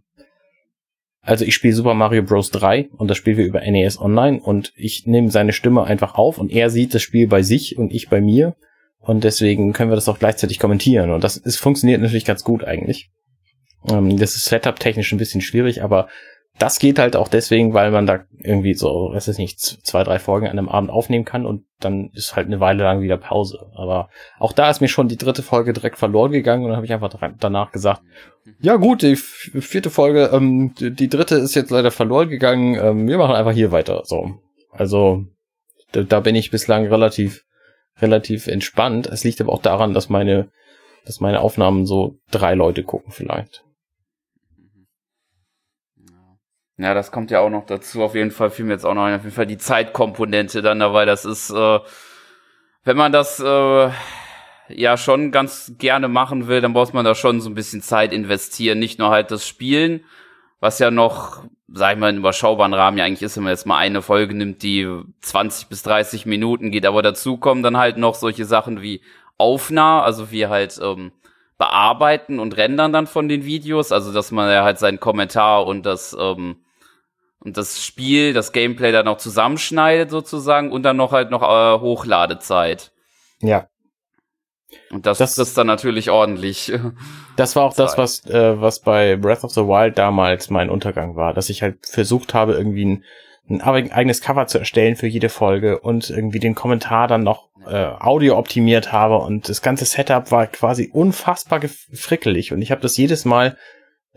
[1.28, 2.52] Also ich spiele Super Mario Bros.
[2.52, 6.38] 3 und das spielen wir über NES Online und ich nehme seine Stimme einfach auf
[6.38, 8.56] und er sieht das Spiel bei sich und ich bei mir
[9.00, 12.64] und deswegen können wir das auch gleichzeitig kommentieren und das ist, funktioniert natürlich ganz gut
[12.64, 13.10] eigentlich.
[13.90, 16.08] Ähm, das ist setup-technisch ein bisschen schwierig, aber
[16.60, 20.20] das geht halt auch deswegen, weil man da irgendwie so, weiß ich nicht, zwei, drei
[20.20, 23.70] Folgen an einem Abend aufnehmen kann und dann ist halt eine Weile lang wieder Pause.
[23.76, 24.10] Aber
[24.40, 26.94] auch da ist mir schon die dritte Folge direkt verloren gegangen und dann habe ich
[26.94, 28.02] einfach danach gesagt,
[28.60, 33.18] ja gut, die vierte Folge, ähm, die, dritte ist jetzt leider verloren gegangen, ähm, wir
[33.18, 34.02] machen einfach hier weiter.
[34.06, 34.40] So.
[34.72, 35.26] Also
[35.92, 37.44] da, da bin ich bislang relativ,
[38.00, 39.08] relativ entspannt.
[39.08, 40.50] Es liegt aber auch daran, dass meine,
[41.06, 43.64] dass meine Aufnahmen so drei Leute gucken vielleicht.
[46.78, 48.04] Ja, das kommt ja auch noch dazu.
[48.04, 50.80] Auf jeden Fall fiel mir jetzt auch noch ein, auf jeden Fall die Zeitkomponente dann
[50.80, 51.06] dabei.
[51.06, 51.80] Das ist, äh,
[52.84, 53.90] wenn man das äh,
[54.70, 58.14] ja schon ganz gerne machen will, dann muss man da schon so ein bisschen Zeit
[58.14, 58.78] investieren.
[58.78, 60.04] Nicht nur halt das Spielen,
[60.60, 63.66] was ja noch, sag ich mal, in überschaubaren Rahmen ja eigentlich ist, wenn man jetzt
[63.66, 64.88] mal eine Folge nimmt, die
[65.22, 66.86] 20 bis 30 Minuten geht.
[66.86, 69.02] Aber dazu kommen dann halt noch solche Sachen wie
[69.40, 71.12] Aufnahme, also wie halt ähm,
[71.58, 75.84] bearbeiten und rendern dann von den Videos, also dass man ja halt seinen Kommentar und
[75.88, 76.58] das ähm,
[77.40, 81.80] und das Spiel, das Gameplay dann noch zusammenschneidet sozusagen und dann noch halt noch äh,
[81.80, 82.92] Hochladezeit.
[83.42, 83.68] Ja.
[84.90, 86.72] Und das, das ist dann natürlich ordentlich.
[87.38, 87.86] Das war auch Zeit.
[87.86, 91.62] das, was, äh, was bei Breath of the Wild damals mein Untergang war, dass ich
[91.62, 93.04] halt versucht habe, irgendwie ein,
[93.48, 97.76] ein eigenes Cover zu erstellen für jede Folge und irgendwie den Kommentar dann noch äh,
[98.00, 101.62] Audio optimiert habe und das ganze Setup war quasi unfassbar
[101.94, 103.56] frickelig und ich habe das jedes Mal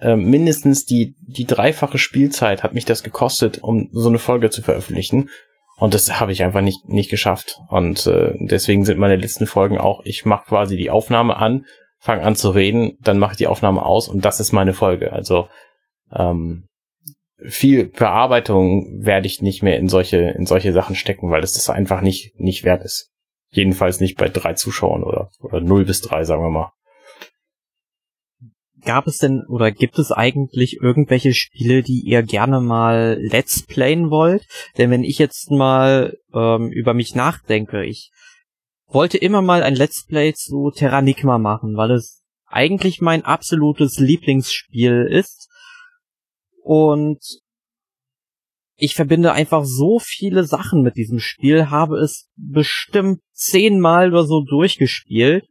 [0.00, 4.62] äh, mindestens die, die dreifache Spielzeit hat mich das gekostet, um so eine Folge zu
[4.62, 5.30] veröffentlichen.
[5.76, 7.58] Und das habe ich einfach nicht, nicht geschafft.
[7.68, 11.64] Und äh, deswegen sind meine letzten Folgen auch, ich mache quasi die Aufnahme an,
[11.98, 15.12] fange an zu reden, dann mache ich die Aufnahme aus und das ist meine Folge.
[15.12, 15.48] Also
[16.14, 16.66] ähm,
[17.42, 21.70] viel Bearbeitung werde ich nicht mehr in solche, in solche Sachen stecken, weil es das
[21.70, 23.10] einfach nicht, nicht wert ist.
[23.50, 26.72] Jedenfalls nicht bei drei Zuschauern oder, oder null bis drei, sagen wir mal
[28.84, 34.10] gab es denn oder gibt es eigentlich irgendwelche Spiele, die ihr gerne mal Let's Playen
[34.10, 34.46] wollt?
[34.78, 38.10] Denn wenn ich jetzt mal ähm, über mich nachdenke, ich
[38.86, 45.06] wollte immer mal ein Let's Play zu Terranigma machen, weil es eigentlich mein absolutes Lieblingsspiel
[45.10, 45.48] ist.
[46.62, 47.20] Und
[48.76, 54.42] ich verbinde einfach so viele Sachen mit diesem Spiel, habe es bestimmt zehnmal oder so
[54.42, 55.49] durchgespielt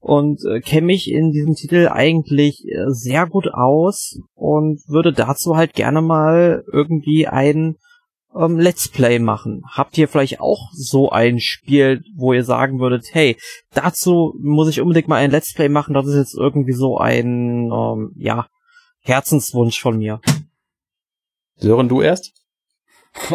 [0.00, 5.56] und äh, kenne mich in diesem Titel eigentlich äh, sehr gut aus und würde dazu
[5.56, 7.76] halt gerne mal irgendwie ein
[8.34, 9.62] ähm, Let's Play machen.
[9.70, 13.36] Habt ihr vielleicht auch so ein Spiel, wo ihr sagen würdet, hey,
[13.74, 17.70] dazu muss ich unbedingt mal ein Let's Play machen, das ist jetzt irgendwie so ein,
[17.70, 18.46] ähm, ja,
[19.02, 20.20] Herzenswunsch von mir.
[21.56, 22.32] Sören, du erst?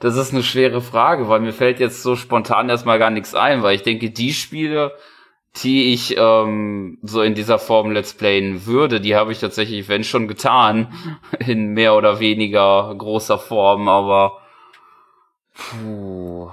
[0.00, 3.62] das ist eine schwere Frage, weil mir fällt jetzt so spontan erstmal gar nichts ein,
[3.62, 4.92] weil ich denke, die Spiele,
[5.62, 10.04] die ich ähm, so in dieser Form Let's Playen würde, die habe ich tatsächlich, wenn
[10.04, 10.92] schon getan,
[11.38, 14.38] in mehr oder weniger großer Form, aber
[15.54, 16.50] puh.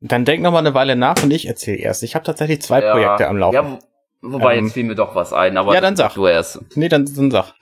[0.00, 2.02] Dann denk noch mal eine Weile nach und ich erzähle erst.
[2.02, 3.54] Ich habe tatsächlich zwei ja, Projekte am Laufen.
[3.54, 3.78] Ja,
[4.20, 6.60] wobei ähm, jetzt fiel mir doch was ein, aber ja, dann sag du erst.
[6.76, 7.54] Nee, dann, dann sag.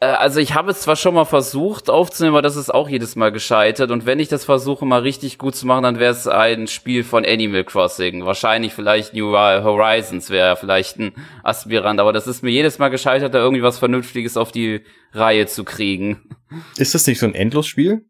[0.00, 3.16] Äh, also ich habe es zwar schon mal versucht aufzunehmen, aber das ist auch jedes
[3.16, 3.90] Mal gescheitert.
[3.90, 7.04] Und wenn ich das versuche mal richtig gut zu machen, dann wäre es ein Spiel
[7.04, 8.24] von Animal Crossing.
[8.24, 11.12] Wahrscheinlich vielleicht New Horizons wäre vielleicht ein
[11.44, 15.46] Aspirant, aber das ist mir jedes Mal gescheitert, da irgendwie was Vernünftiges auf die Reihe
[15.46, 16.36] zu kriegen.
[16.76, 18.06] Ist das nicht so ein Endlosspiel?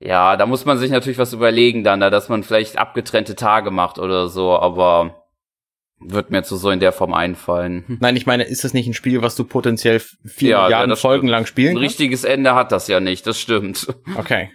[0.00, 3.72] Ja, da muss man sich natürlich was überlegen dann, da, dass man vielleicht abgetrennte Tage
[3.72, 5.17] macht oder so, aber
[6.00, 7.84] wird mir zu so in der Form einfallen.
[7.86, 7.98] Hm.
[8.00, 10.96] Nein, ich meine, ist das nicht ein Spiel, was du potenziell vier ja, Milliarden ja,
[10.96, 11.82] Folgen lang spielen kannst?
[11.82, 13.86] Ein richtiges Ende hat das ja nicht, das stimmt.
[14.16, 14.50] Okay.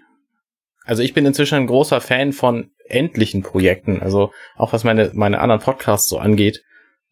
[0.86, 4.02] Also ich bin inzwischen ein großer Fan von endlichen Projekten.
[4.02, 6.64] Also auch was meine, meine anderen Podcasts so angeht,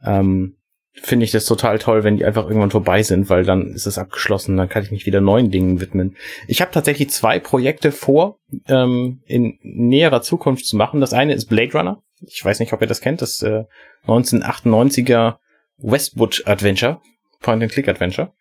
[0.04, 0.58] ähm,
[0.94, 3.98] finde ich das total toll, wenn die einfach irgendwann vorbei sind, weil dann ist es
[3.98, 6.17] abgeschlossen, dann kann ich mich wieder neuen Dingen widmen.
[6.48, 11.00] Ich habe tatsächlich zwei Projekte vor, ähm, in näherer Zukunft zu machen.
[11.00, 12.04] Das eine ist Blade Runner.
[12.22, 13.22] Ich weiß nicht, ob ihr das kennt.
[13.22, 13.64] Das äh,
[14.06, 15.38] 1998er
[15.78, 17.02] Westwood Adventure,
[17.40, 18.34] Point-and-Click Adventure.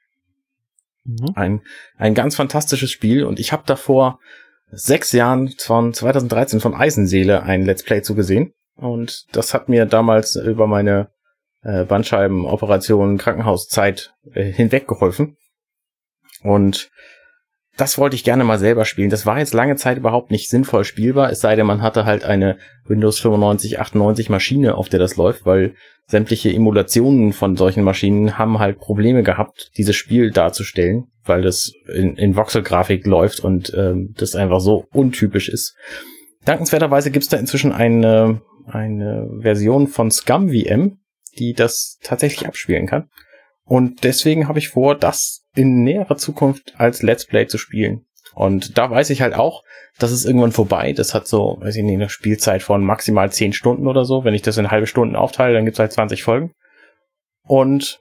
[1.05, 1.33] Mhm.
[1.35, 1.63] Ein,
[1.97, 4.19] ein ganz fantastisches Spiel und ich habe davor
[4.71, 10.37] sechs Jahren von 2013 von Eisenseele ein Let's Play zugesehen und das hat mir damals
[10.37, 11.11] über meine
[11.63, 15.37] äh, Bandscheibenoperation Krankenhauszeit äh, hinweggeholfen
[16.43, 16.91] und
[17.77, 19.11] das wollte ich gerne mal selber spielen.
[19.11, 22.25] Das war jetzt lange Zeit überhaupt nicht sinnvoll spielbar, es sei denn, man hatte halt
[22.25, 25.75] eine Windows 95, 98 Maschine, auf der das läuft, weil
[26.07, 32.17] sämtliche Emulationen von solchen Maschinen haben halt Probleme gehabt, dieses Spiel darzustellen, weil das in,
[32.17, 35.77] in Voxel-Grafik läuft und ähm, das einfach so untypisch ist.
[36.45, 40.99] Dankenswerterweise gibt's da inzwischen eine, eine Version von Scum VM,
[41.39, 43.09] die das tatsächlich abspielen kann.
[43.71, 48.05] Und deswegen habe ich vor, das in näherer Zukunft als Let's Play zu spielen.
[48.35, 49.63] Und da weiß ich halt auch,
[49.97, 50.93] das ist irgendwann vorbei.
[50.93, 54.25] Das hat so, weiß ich nicht, eine Spielzeit von maximal 10 Stunden oder so.
[54.25, 56.53] Wenn ich das in halbe Stunden aufteile, dann gibt's halt 20 Folgen.
[57.45, 58.01] Und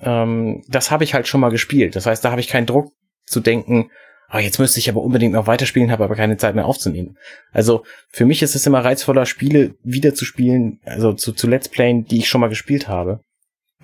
[0.00, 1.94] ähm, das habe ich halt schon mal gespielt.
[1.94, 2.90] Das heißt, da habe ich keinen Druck
[3.26, 3.90] zu denken,
[4.28, 7.18] ah, jetzt müsste ich aber unbedingt noch weiterspielen, habe aber keine Zeit mehr aufzunehmen.
[7.50, 11.68] Also für mich ist es immer reizvoller, Spiele wieder zu spielen, also zu, zu Let's
[11.68, 13.20] Playen, die ich schon mal gespielt habe.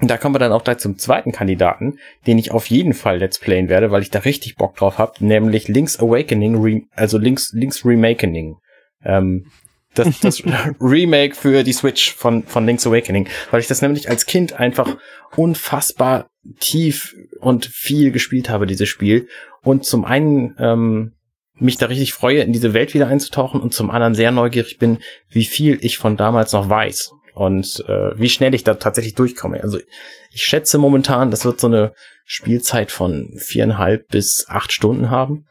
[0.00, 3.18] Und da kommen wir dann auch gleich zum zweiten Kandidaten, den ich auf jeden Fall
[3.18, 7.52] Let's Playen werde, weil ich da richtig Bock drauf habe, nämlich Link's Awakening, also Link's,
[7.52, 8.56] Link's Remakening.
[9.04, 9.46] Ähm,
[9.94, 10.42] das, das
[10.80, 14.96] Remake für die Switch von, von Link's Awakening, weil ich das nämlich als Kind einfach
[15.36, 16.28] unfassbar
[16.60, 19.28] tief und viel gespielt habe, dieses Spiel.
[19.62, 21.12] Und zum einen ähm,
[21.54, 24.98] mich da richtig freue, in diese Welt wieder einzutauchen und zum anderen sehr neugierig bin,
[25.28, 29.62] wie viel ich von damals noch weiß und äh, wie schnell ich da tatsächlich durchkomme.
[29.62, 29.78] Also
[30.30, 31.92] ich schätze momentan, das wird so eine
[32.24, 35.46] Spielzeit von viereinhalb bis acht Stunden haben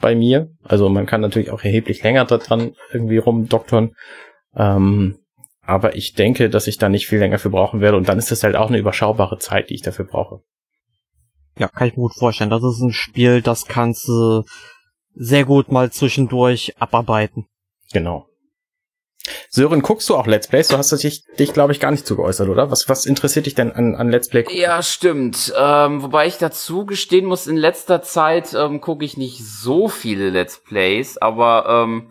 [0.00, 0.50] bei mir.
[0.64, 3.94] Also man kann natürlich auch erheblich länger dran irgendwie rumdoktern.
[4.54, 5.18] Ähm,
[5.62, 7.96] aber ich denke, dass ich da nicht viel länger für brauchen werde.
[7.96, 10.40] Und dann ist das halt auch eine überschaubare Zeit, die ich dafür brauche.
[11.58, 12.50] Ja, kann ich mir gut vorstellen.
[12.50, 14.44] Das ist ein Spiel, das kannst du
[15.14, 17.46] sehr gut mal zwischendurch abarbeiten.
[17.92, 18.26] Genau.
[19.48, 20.68] Sören, guckst du auch Let's Plays?
[20.68, 22.70] Du hast dich, dich glaube ich, gar nicht zu geäußert, oder?
[22.70, 24.44] Was, was interessiert dich denn an, an Let's Play?
[24.50, 25.52] Ja, stimmt.
[25.56, 30.30] Ähm, wobei ich dazu gestehen muss, in letzter Zeit ähm, gucke ich nicht so viele
[30.30, 32.10] Let's Plays, aber ähm,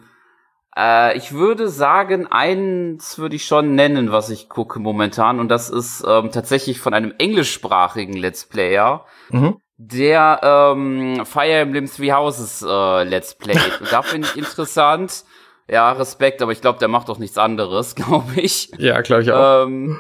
[0.78, 5.70] äh, ich würde sagen, eins würde ich schon nennen, was ich gucke momentan, und das
[5.70, 9.06] ist ähm, tatsächlich von einem englischsprachigen Let's Player.
[9.30, 13.58] Mhm der ähm, Fire Emblem Three Houses äh, Let's Play.
[13.92, 15.26] da finde ich interessant,
[15.68, 18.72] ja, Respekt, aber ich glaube, der macht doch nichts anderes, glaube ich.
[18.78, 19.66] Ja, glaube ich auch.
[19.66, 19.98] Ähm,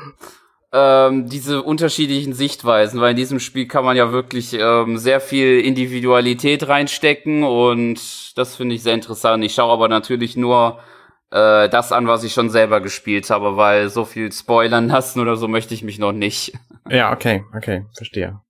[0.71, 5.61] ähm, diese unterschiedlichen Sichtweisen, weil in diesem Spiel kann man ja wirklich ähm, sehr viel
[5.61, 9.43] Individualität reinstecken und das finde ich sehr interessant.
[9.43, 10.79] Ich schaue aber natürlich nur
[11.31, 15.37] äh, das an, was ich schon selber gespielt habe, weil so viel spoilern lassen oder
[15.37, 16.53] so möchte ich mich noch nicht.
[16.89, 18.41] Ja, okay, okay, verstehe.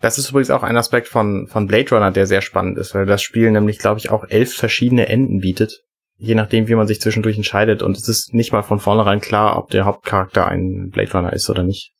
[0.00, 3.06] Das ist übrigens auch ein Aspekt von, von Blade Runner, der sehr spannend ist, weil
[3.06, 5.84] das Spiel nämlich, glaube ich, auch elf verschiedene Enden bietet
[6.20, 7.82] je nachdem, wie man sich zwischendurch entscheidet.
[7.82, 11.48] Und es ist nicht mal von vornherein klar, ob der Hauptcharakter ein Blade Runner ist
[11.48, 11.92] oder nicht.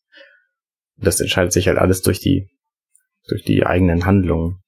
[0.96, 2.48] Das entscheidet sich halt alles durch die,
[3.28, 4.60] durch die eigenen Handlungen.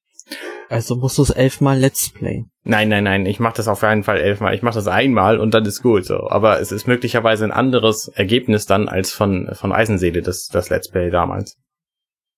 [0.70, 2.46] Also musst du es elfmal Let's Play.
[2.64, 4.54] Nein, nein, nein, ich mache das auf jeden Fall elfmal.
[4.54, 6.30] Ich mache das einmal und dann ist gut so.
[6.30, 10.88] Aber es ist möglicherweise ein anderes Ergebnis dann als von, von Eisenseele, das, das Let's
[10.88, 11.58] Play damals.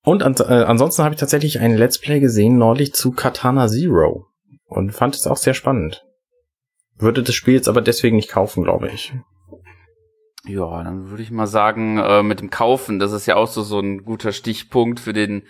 [0.02, 4.26] Und an, äh, ansonsten habe ich tatsächlich ein Let's Play gesehen neulich zu Katana Zero
[4.64, 6.04] und fand es auch sehr spannend.
[6.98, 9.12] Würde das Spiel jetzt aber deswegen nicht kaufen, glaube ich.
[10.46, 13.62] Ja, dann würde ich mal sagen, äh, mit dem Kaufen, das ist ja auch so,
[13.62, 15.44] so ein guter Stichpunkt für den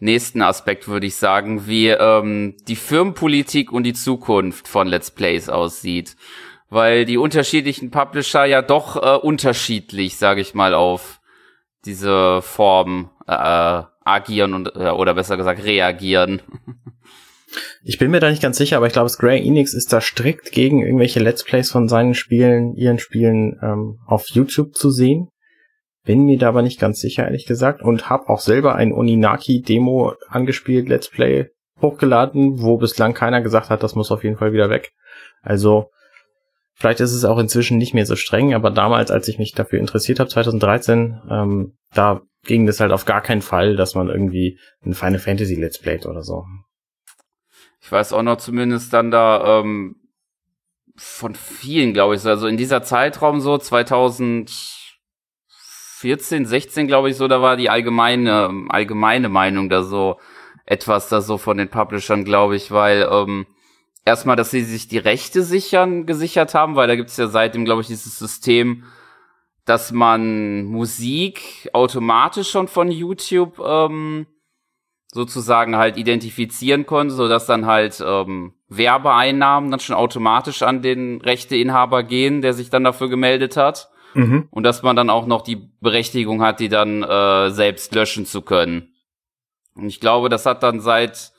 [0.00, 5.48] nächsten Aspekt, würde ich sagen, wie ähm, die Firmenpolitik und die Zukunft von Let's Plays
[5.48, 6.16] aussieht.
[6.68, 11.20] Weil die unterschiedlichen Publisher ja doch äh, unterschiedlich, sage ich mal, auf
[11.84, 16.42] diese Form äh, agieren und äh, oder besser gesagt reagieren.
[17.82, 20.52] Ich bin mir da nicht ganz sicher, aber ich glaube, Square Enix ist da strikt
[20.52, 25.28] gegen irgendwelche Let's Plays von seinen Spielen, ihren Spielen ähm, auf YouTube zu sehen.
[26.04, 27.82] Bin mir da aber nicht ganz sicher, ehrlich gesagt.
[27.82, 31.48] Und habe auch selber ein Oninaki-Demo angespielt, Let's Play
[31.80, 34.92] hochgeladen, wo bislang keiner gesagt hat, das muss auf jeden Fall wieder weg.
[35.42, 35.90] Also
[36.74, 39.80] vielleicht ist es auch inzwischen nicht mehr so streng, aber damals, als ich mich dafür
[39.80, 44.58] interessiert habe, 2013, ähm, da ging das halt auf gar keinen Fall, dass man irgendwie
[44.84, 46.44] ein Final Fantasy Let's Play oder so.
[47.82, 49.96] Ich weiß auch noch zumindest dann da ähm,
[50.96, 57.42] von vielen, glaube ich, also in dieser Zeitraum so 2014, 16, glaube ich, so, da
[57.42, 60.20] war die allgemeine allgemeine Meinung da so
[60.64, 63.48] etwas da so von den Publishern, glaube ich, weil ähm,
[64.04, 67.80] erstmal, dass sie sich die Rechte sichern gesichert haben, weil da gibt's ja seitdem, glaube
[67.80, 68.84] ich, dieses System,
[69.64, 74.28] dass man Musik automatisch schon von YouTube ähm,
[75.12, 81.20] sozusagen halt identifizieren konnte, so dass dann halt ähm, Werbeeinnahmen dann schon automatisch an den
[81.20, 83.90] Rechteinhaber gehen, der sich dann dafür gemeldet hat.
[84.14, 84.48] Mhm.
[84.50, 88.42] Und dass man dann auch noch die Berechtigung hat, die dann äh, selbst löschen zu
[88.42, 88.94] können.
[89.74, 91.32] Und ich glaube, das hat dann seit,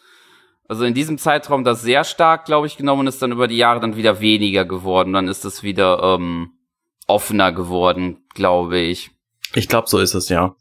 [0.68, 3.58] also in diesem Zeitraum das sehr stark, glaube ich, genommen und ist dann über die
[3.58, 5.14] Jahre dann wieder weniger geworden.
[5.14, 6.52] Dann ist es wieder ähm,
[7.08, 9.12] offener geworden, glaube ich.
[9.56, 10.56] Ich glaube, so ist es, ja.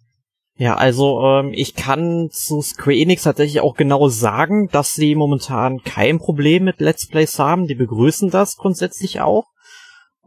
[0.62, 5.83] Ja, also ähm, ich kann zu Square Enix tatsächlich auch genau sagen, dass sie momentan
[5.83, 7.66] kein Problem mit Let's Plays haben.
[7.66, 9.46] Die begrüßen das grundsätzlich auch.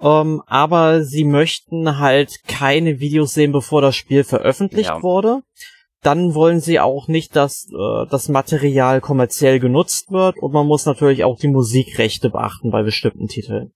[0.02, 5.02] Ähm, aber sie möchten halt keine Videos sehen, bevor das Spiel veröffentlicht ja.
[5.02, 5.40] wurde.
[6.02, 10.86] Dann wollen sie auch nicht, dass äh, das Material kommerziell genutzt wird und man muss
[10.86, 13.72] natürlich auch die Musikrechte beachten bei bestimmten Titeln.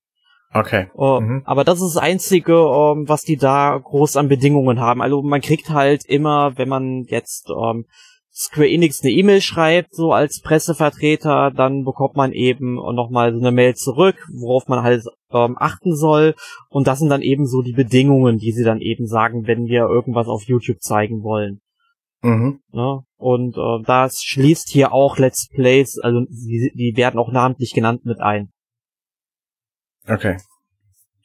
[0.53, 0.87] Okay.
[0.95, 1.41] Uh, mhm.
[1.45, 5.01] Aber das ist das Einzige, um, was die da groß an Bedingungen haben.
[5.01, 7.85] Also man kriegt halt immer, wenn man jetzt um,
[8.31, 13.51] Square Enix eine E-Mail schreibt, so als Pressevertreter, dann bekommt man eben nochmal so eine
[13.51, 16.35] Mail zurück, worauf man halt ähm, achten soll.
[16.69, 19.81] Und das sind dann eben so die Bedingungen, die sie dann eben sagen, wenn wir
[19.81, 21.59] irgendwas auf YouTube zeigen wollen.
[22.21, 22.59] Mhm.
[22.71, 23.03] Ja, ne?
[23.17, 28.05] und äh, das schließt hier auch Let's Plays, also die, die werden auch namentlich genannt
[28.05, 28.51] mit ein.
[30.09, 30.37] Okay.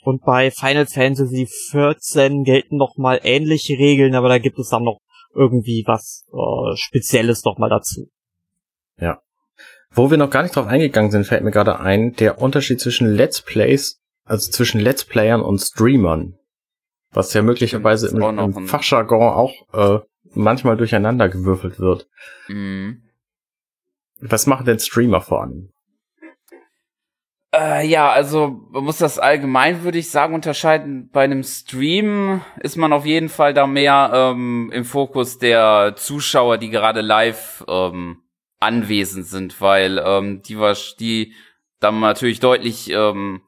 [0.02, 4.84] Und bei Final Fantasy 14 gelten noch mal ähnliche Regeln, aber da gibt es dann
[4.84, 5.00] noch
[5.34, 8.10] irgendwie was äh, Spezielles noch mal dazu.
[8.98, 9.20] Ja.
[9.90, 13.08] Wo wir noch gar nicht drauf eingegangen sind, fällt mir gerade ein, der Unterschied zwischen
[13.08, 16.34] Let's Plays, also zwischen Let's Playern und Streamern.
[17.10, 20.00] Was ja möglicherweise im, im Fachjargon auch äh,
[20.34, 22.08] manchmal durcheinander gewürfelt wird.
[22.48, 23.04] Mhm.
[24.20, 25.73] Was machen denn Streamer vor allem?
[27.56, 31.10] Äh, ja, also man muss das allgemein, würde ich sagen, unterscheiden.
[31.12, 36.58] Bei einem Stream ist man auf jeden Fall da mehr ähm, im Fokus der Zuschauer,
[36.58, 38.22] die gerade live ähm,
[38.58, 40.58] anwesend sind, weil ähm, die,
[40.98, 41.34] die
[41.78, 43.42] dann natürlich deutlich ähm,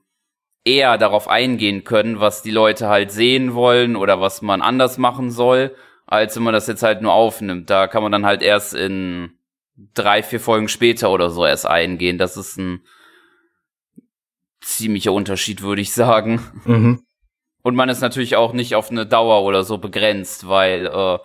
[0.64, 5.30] eher darauf eingehen können, was die Leute halt sehen wollen oder was man anders machen
[5.30, 5.74] soll,
[6.06, 7.70] als wenn man das jetzt halt nur aufnimmt.
[7.70, 9.32] Da kann man dann halt erst in
[9.94, 12.18] drei, vier Folgen später oder so erst eingehen.
[12.18, 12.82] Das ist ein
[14.66, 16.40] ziemlicher Unterschied, würde ich sagen.
[16.64, 17.02] Mhm.
[17.62, 21.18] Und man ist natürlich auch nicht auf eine Dauer oder so begrenzt, weil äh,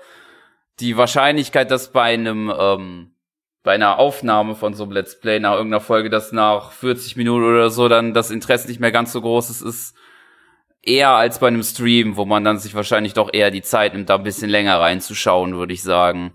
[0.80, 3.16] die Wahrscheinlichkeit, dass bei einem ähm,
[3.64, 7.44] bei einer Aufnahme von so einem Let's Play nach irgendeiner Folge, dass nach 40 Minuten
[7.46, 9.96] oder so dann das Interesse nicht mehr ganz so groß ist, ist
[10.82, 14.10] eher als bei einem Stream, wo man dann sich wahrscheinlich doch eher die Zeit nimmt,
[14.10, 16.34] da ein bisschen länger reinzuschauen, würde ich sagen.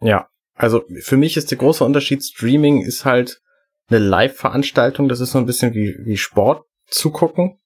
[0.00, 3.40] Ja, also für mich ist der große Unterschied, Streaming ist halt
[3.88, 5.08] eine Live-Veranstaltung.
[5.08, 7.58] Das ist so ein bisschen wie, wie Sport zugucken.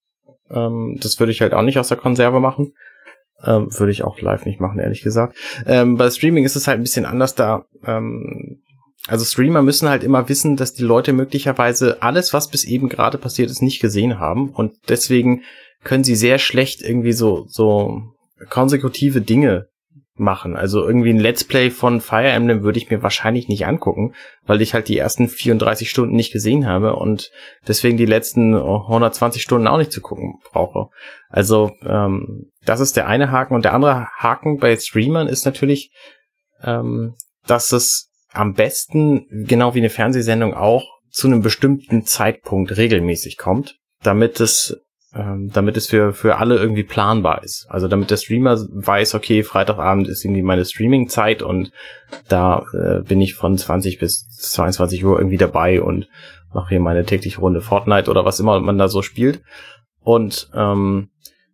[0.50, 2.74] Ähm, das würde ich halt auch nicht aus der Konserve machen.
[3.44, 5.36] Ähm, würde ich auch live nicht machen, ehrlich gesagt.
[5.66, 7.64] Ähm, bei Streaming ist es halt ein bisschen anders da.
[7.84, 8.62] Ähm,
[9.08, 13.18] also Streamer müssen halt immer wissen, dass die Leute möglicherweise alles, was bis eben gerade
[13.18, 14.50] passiert ist, nicht gesehen haben.
[14.50, 15.42] Und deswegen
[15.82, 18.02] können sie sehr schlecht irgendwie so, so
[18.48, 19.68] konsekutive Dinge
[20.14, 20.56] machen.
[20.56, 24.60] Also irgendwie ein Let's Play von Fire Emblem würde ich mir wahrscheinlich nicht angucken, weil
[24.60, 27.30] ich halt die ersten 34 Stunden nicht gesehen habe und
[27.66, 30.88] deswegen die letzten 120 Stunden auch nicht zu gucken brauche.
[31.28, 35.92] Also ähm, das ist der eine Haken und der andere Haken bei Streamern ist natürlich,
[36.62, 37.14] ähm,
[37.46, 43.78] dass es am besten, genau wie eine Fernsehsendung auch, zu einem bestimmten Zeitpunkt regelmäßig kommt,
[44.02, 44.80] damit es
[45.14, 47.66] ähm, damit es für, für alle irgendwie planbar ist.
[47.68, 51.70] Also damit der Streamer weiß, okay, Freitagabend ist irgendwie meine Streaming-Zeit und
[52.28, 56.08] da äh, bin ich von 20 bis 22 Uhr irgendwie dabei und
[56.54, 59.42] mache hier meine tägliche Runde Fortnite oder was immer man da so spielt.
[60.00, 61.10] Und ähm,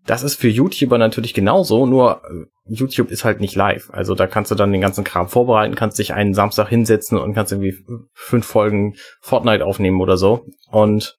[0.06, 3.90] das ist für YouTuber natürlich genauso, nur äh, YouTube ist halt nicht live.
[3.92, 7.34] Also da kannst du dann den ganzen Kram vorbereiten, kannst dich einen Samstag hinsetzen und
[7.34, 7.76] kannst irgendwie
[8.12, 10.46] fünf Folgen Fortnite aufnehmen oder so.
[10.70, 11.17] Und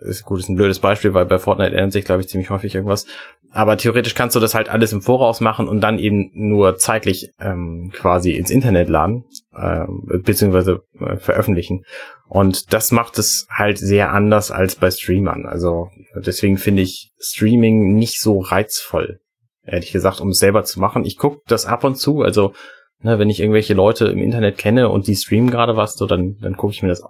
[0.00, 2.74] ist gut, ist ein blödes Beispiel, weil bei Fortnite ändert sich, glaube ich, ziemlich häufig
[2.74, 3.06] irgendwas.
[3.50, 7.30] Aber theoretisch kannst du das halt alles im Voraus machen und dann eben nur zeitlich
[7.40, 9.86] ähm, quasi ins Internet laden, äh,
[10.22, 11.84] beziehungsweise äh, veröffentlichen.
[12.28, 15.46] Und das macht es halt sehr anders als bei Streamern.
[15.46, 19.20] Also deswegen finde ich Streaming nicht so reizvoll,
[19.64, 21.04] ehrlich gesagt, um es selber zu machen.
[21.04, 22.52] Ich gucke das ab und zu, also
[23.00, 26.36] ne, wenn ich irgendwelche Leute im Internet kenne und die streamen gerade was, so dann,
[26.40, 27.02] dann gucke ich mir das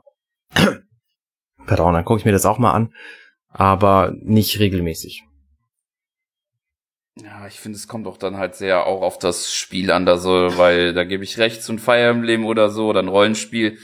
[1.67, 2.93] Pardon, dann gucke ich mir das auch mal an,
[3.51, 5.25] aber nicht regelmäßig.
[7.23, 10.19] Ja, ich finde, es kommt auch dann halt sehr auch auf das Spiel an, da
[10.19, 13.79] so, weil da gebe ich recht, so ein Fire Emblem oder so, oder ein Rollenspiel.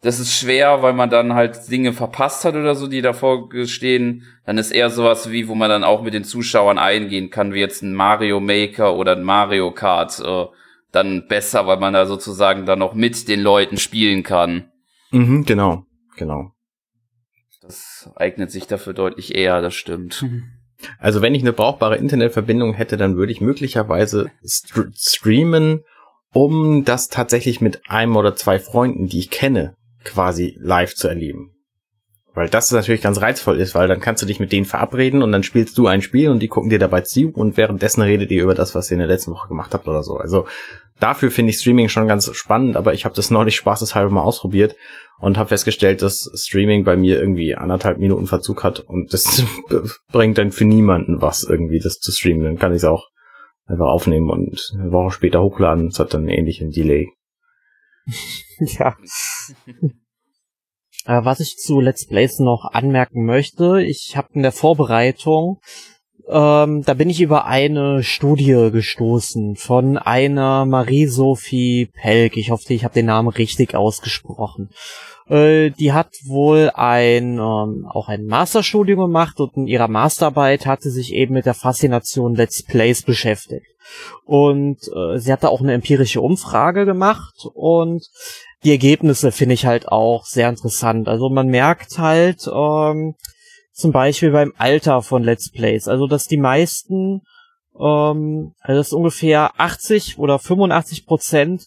[0.00, 4.24] Das ist schwer, weil man dann halt Dinge verpasst hat oder so, die davor stehen.
[4.44, 7.60] Dann ist eher sowas wie, wo man dann auch mit den Zuschauern eingehen kann, wie
[7.60, 10.46] jetzt ein Mario Maker oder ein Mario Kart, äh,
[10.90, 14.70] dann besser, weil man da sozusagen dann noch mit den Leuten spielen kann.
[15.10, 16.53] Mhm, genau, genau.
[17.64, 20.24] Das eignet sich dafür deutlich eher, das stimmt.
[20.98, 25.82] Also wenn ich eine brauchbare Internetverbindung hätte, dann würde ich möglicherweise st streamen,
[26.34, 31.53] um das tatsächlich mit einem oder zwei Freunden, die ich kenne, quasi live zu erleben.
[32.34, 35.30] Weil das natürlich ganz reizvoll ist, weil dann kannst du dich mit denen verabreden und
[35.30, 38.42] dann spielst du ein Spiel und die gucken dir dabei zu und währenddessen redet ihr
[38.42, 40.16] über das, was ihr in der letzten Woche gemacht habt oder so.
[40.16, 40.46] Also
[40.98, 44.74] dafür finde ich Streaming schon ganz spannend, aber ich habe das neulich spaßeshalber mal ausprobiert
[45.20, 49.44] und habe festgestellt, dass Streaming bei mir irgendwie anderthalb Minuten Verzug hat und das
[50.12, 52.42] bringt dann für niemanden was irgendwie, das zu streamen.
[52.42, 53.10] Dann kann ich es auch
[53.66, 55.86] einfach aufnehmen und eine Woche später hochladen.
[55.86, 57.10] Es hat dann ähnlichen Delay.
[58.58, 58.96] ja.
[61.06, 65.60] Äh, was ich zu Let's Plays noch anmerken möchte, ich habe in der Vorbereitung,
[66.26, 72.38] ähm, da bin ich über eine Studie gestoßen von einer Marie-Sophie Pelk.
[72.38, 74.70] Ich hoffe, ich habe den Namen richtig ausgesprochen.
[75.28, 80.82] Äh, die hat wohl ein ähm, auch ein Masterstudium gemacht und in ihrer Masterarbeit hat
[80.82, 83.66] sie sich eben mit der Faszination Let's Plays beschäftigt.
[84.24, 88.06] Und äh, sie hat da auch eine empirische Umfrage gemacht und
[88.64, 91.08] die Ergebnisse finde ich halt auch sehr interessant.
[91.08, 93.14] Also man merkt halt ähm,
[93.72, 97.22] zum Beispiel beim Alter von Let's Plays, also dass die meisten,
[97.78, 101.66] ähm, also dass ungefähr 80 oder 85 Prozent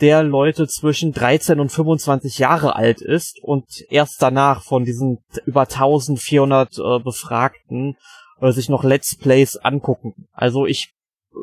[0.00, 5.62] der Leute zwischen 13 und 25 Jahre alt ist und erst danach von diesen über
[5.62, 7.96] 1400 äh, Befragten
[8.40, 10.26] äh, sich noch Let's Plays angucken.
[10.32, 10.92] Also ich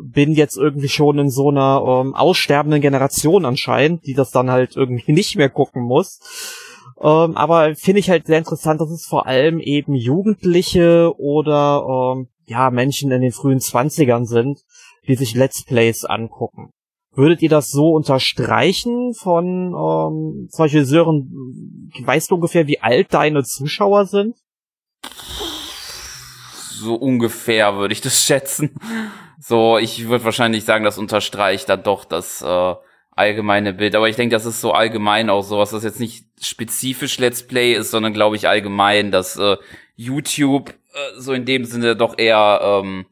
[0.04, 4.76] bin jetzt irgendwie schon in so einer ähm, aussterbenden Generation anscheinend, die das dann halt
[4.76, 6.20] irgendwie nicht mehr gucken muss.
[7.02, 12.28] Ähm, aber finde ich halt sehr interessant, dass es vor allem eben Jugendliche oder ähm,
[12.46, 14.60] ja Menschen in den frühen Zwanzigern sind,
[15.08, 16.72] die sich Let's Plays angucken.
[17.12, 21.92] Würdet ihr das so unterstreichen von ähm, solche Sören?
[22.00, 24.36] Weißt du ungefähr, wie alt deine Zuschauer sind?
[26.80, 28.76] So ungefähr würde ich das schätzen.
[29.42, 32.76] So, ich würde wahrscheinlich sagen, das unterstreicht dann doch das äh,
[33.12, 33.96] allgemeine Bild.
[33.96, 37.74] Aber ich denke, das ist so allgemein auch sowas, das jetzt nicht spezifisch Let's Play
[37.74, 39.56] ist, sondern glaube ich allgemein, dass äh,
[39.96, 43.06] YouTube äh, so in dem Sinne doch eher ähm,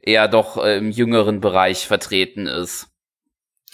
[0.00, 2.88] eher doch äh, im jüngeren Bereich vertreten ist.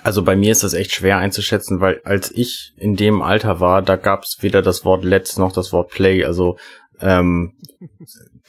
[0.03, 3.82] Also bei mir ist das echt schwer einzuschätzen, weil als ich in dem Alter war,
[3.82, 6.24] da gab es weder das Wort Let's noch das Wort Play.
[6.24, 6.57] Also
[7.01, 7.53] ähm,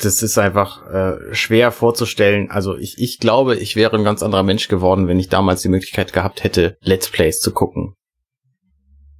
[0.02, 2.50] das ist einfach äh, schwer vorzustellen.
[2.50, 5.70] Also ich, ich glaube, ich wäre ein ganz anderer Mensch geworden, wenn ich damals die
[5.70, 7.96] Möglichkeit gehabt hätte, Let's Plays zu gucken.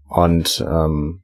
[0.08, 1.22] Und ähm,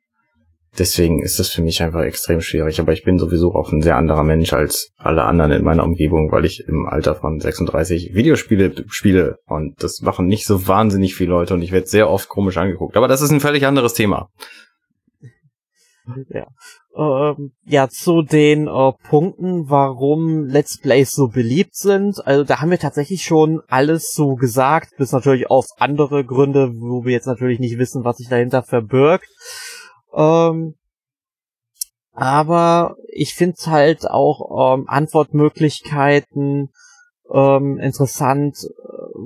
[0.78, 2.80] deswegen ist das für mich einfach extrem schwierig.
[2.80, 6.32] Aber ich bin sowieso auch ein sehr anderer Mensch als alle anderen in meiner Umgebung,
[6.32, 9.38] weil ich im Alter von 36 Videospiele spiele.
[9.46, 12.98] Und das machen nicht so wahnsinnig viele Leute und ich werde sehr oft komisch angeguckt.
[12.98, 14.30] Aber das ist ein völlig anderes Thema.
[16.30, 16.46] Ja
[16.98, 22.26] ähm, ja zu den äh, Punkten, warum Let's Plays so beliebt sind.
[22.26, 27.04] Also da haben wir tatsächlich schon alles so gesagt, bis natürlich auf andere Gründe, wo
[27.04, 29.28] wir jetzt natürlich nicht wissen, was sich dahinter verbirgt.
[30.14, 30.76] Ähm,
[32.14, 36.70] aber ich finde halt auch ähm, Antwortmöglichkeiten
[37.32, 39.20] ähm, interessant, äh,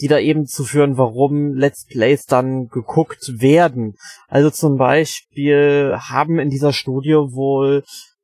[0.00, 3.94] die da eben zu führen, warum Let's Plays dann geguckt werden.
[4.28, 7.82] Also zum Beispiel haben in dieser Studie wohl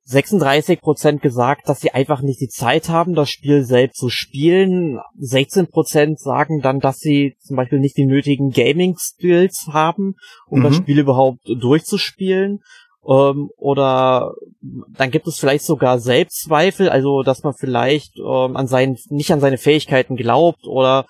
[0.09, 4.99] 36% gesagt, dass sie einfach nicht die Zeit haben, das Spiel selbst zu spielen.
[5.21, 10.17] 16% sagen dann, dass sie zum Beispiel nicht die nötigen Gaming-Skills haben,
[10.47, 10.65] um mhm.
[10.65, 12.61] das Spiel überhaupt durchzuspielen.
[13.07, 18.97] Ähm, oder dann gibt es vielleicht sogar Selbstzweifel, also dass man vielleicht ähm, an seinen,
[19.09, 21.07] nicht an seine Fähigkeiten glaubt oder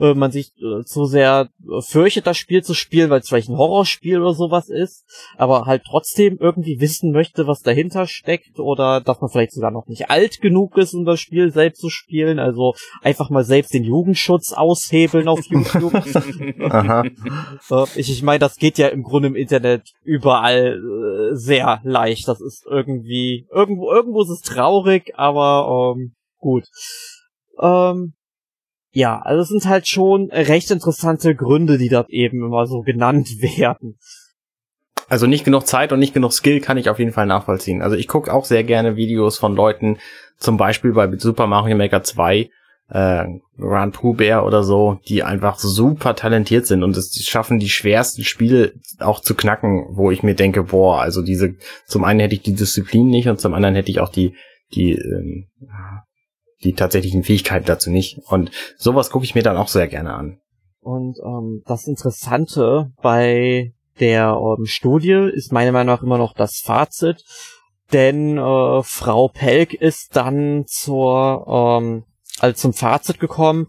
[0.00, 3.48] äh, man sich äh, zu sehr äh, fürchtet, das Spiel zu spielen, weil es vielleicht
[3.48, 5.04] ein Horrorspiel oder sowas ist,
[5.36, 9.86] aber halt trotzdem irgendwie wissen möchte, was dahinter steckt oder dass man vielleicht sogar noch
[9.86, 13.84] nicht alt genug ist, um das Spiel selbst zu spielen, also einfach mal selbst den
[13.84, 15.94] Jugendschutz aushebeln auf YouTube.
[16.70, 17.04] Aha.
[17.04, 22.28] Äh, ich ich meine, das geht ja im Grunde im Internet überall äh, sehr leicht.
[22.28, 26.64] Das ist irgendwie, irgendwo, irgendwo ist es traurig, aber ähm, gut.
[27.60, 28.14] Ähm,
[28.92, 33.28] ja, also es sind halt schon recht interessante Gründe, die dort eben immer so genannt
[33.40, 33.98] werden.
[35.08, 37.82] Also nicht genug Zeit und nicht genug Skill kann ich auf jeden Fall nachvollziehen.
[37.82, 39.98] Also ich gucke auch sehr gerne Videos von Leuten,
[40.38, 42.50] zum Beispiel bei Super Mario Maker 2,
[42.88, 43.24] äh,
[43.58, 48.24] Grand Pooh Bear oder so, die einfach super talentiert sind und es schaffen, die schwersten
[48.24, 52.42] Spiele auch zu knacken, wo ich mir denke, boah, also diese, zum einen hätte ich
[52.42, 54.34] die Disziplin nicht und zum anderen hätte ich auch die,
[54.74, 55.48] die, ähm,
[56.64, 58.18] die tatsächlichen Fähigkeiten dazu nicht.
[58.26, 60.38] Und sowas gucke ich mir dann auch sehr gerne an.
[60.80, 66.58] Und ähm, das Interessante bei der ähm, Studie ist meiner Meinung nach immer noch das
[66.58, 67.24] Fazit,
[67.92, 72.04] denn äh, Frau Pelk ist dann zur ähm,
[72.40, 73.68] also zum Fazit gekommen,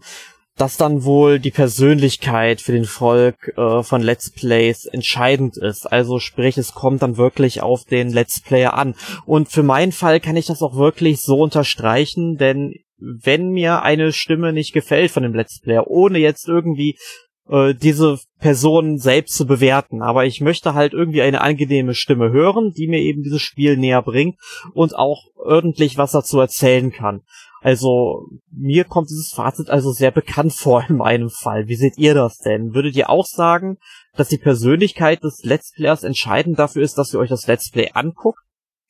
[0.56, 5.90] dass dann wohl die Persönlichkeit für den Volk äh, von Let's Plays entscheidend ist.
[5.90, 8.94] Also sprich, es kommt dann wirklich auf den Let's Player an.
[9.26, 14.12] Und für meinen Fall kann ich das auch wirklich so unterstreichen, denn wenn mir eine
[14.12, 16.96] Stimme nicht gefällt von dem Let's Player, ohne jetzt irgendwie
[17.48, 22.72] äh, diese Person selbst zu bewerten, aber ich möchte halt irgendwie eine angenehme Stimme hören,
[22.76, 24.36] die mir eben dieses Spiel näher bringt
[24.72, 27.22] und auch ordentlich was dazu erzählen kann.
[27.60, 31.66] Also mir kommt dieses Fazit also sehr bekannt vor in meinem Fall.
[31.66, 32.74] Wie seht ihr das denn?
[32.74, 33.78] Würdet ihr auch sagen,
[34.16, 37.90] dass die Persönlichkeit des Let's Players entscheidend dafür ist, dass ihr euch das Let's Play
[37.92, 38.38] anguckt?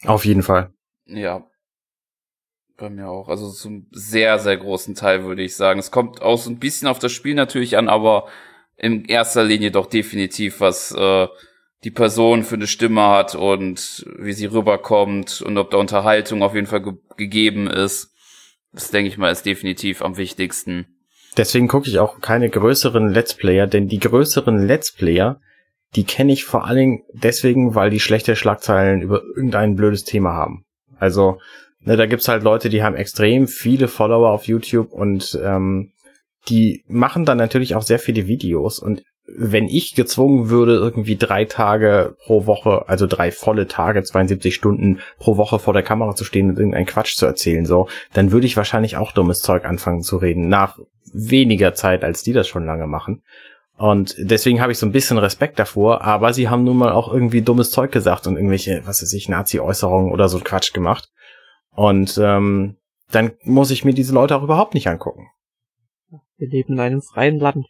[0.04, 0.72] Auf jeden Fall.
[1.06, 1.46] Ja.
[2.76, 3.28] Bei mir auch.
[3.28, 5.78] Also zum sehr, sehr großen Teil würde ich sagen.
[5.78, 8.26] Es kommt auch so ein bisschen auf das Spiel natürlich an, aber
[8.76, 11.28] in erster Linie doch definitiv, was äh,
[11.84, 16.54] die Person für eine Stimme hat und wie sie rüberkommt und ob da Unterhaltung auf
[16.54, 18.12] jeden Fall ge gegeben ist.
[18.72, 20.86] Das denke ich mal ist definitiv am wichtigsten.
[21.36, 25.40] Deswegen gucke ich auch keine größeren Let's Player, denn die größeren Let's Player,
[25.94, 30.32] die kenne ich vor allen Dingen deswegen, weil die schlechte Schlagzeilen über irgendein blödes Thema
[30.32, 30.64] haben.
[30.98, 31.38] Also,
[31.84, 35.92] ne, da gibt's halt Leute, die haben extrem viele Follower auf YouTube und ähm,
[36.48, 41.46] die machen dann natürlich auch sehr viele Videos und wenn ich gezwungen würde, irgendwie drei
[41.46, 46.24] Tage pro Woche, also drei volle Tage, 72 Stunden pro Woche vor der Kamera zu
[46.24, 50.02] stehen und irgendeinen Quatsch zu erzählen, so, dann würde ich wahrscheinlich auch dummes Zeug anfangen
[50.02, 50.78] zu reden, nach
[51.12, 53.22] weniger Zeit, als die das schon lange machen.
[53.76, 57.12] Und deswegen habe ich so ein bisschen Respekt davor, aber sie haben nun mal auch
[57.12, 61.08] irgendwie dummes Zeug gesagt und irgendwelche, was weiß ich, Nazi-Äußerungen oder so Quatsch gemacht.
[61.74, 62.76] Und ähm,
[63.10, 65.28] dann muss ich mir diese Leute auch überhaupt nicht angucken.
[66.36, 67.66] Wir leben in einem freien Land.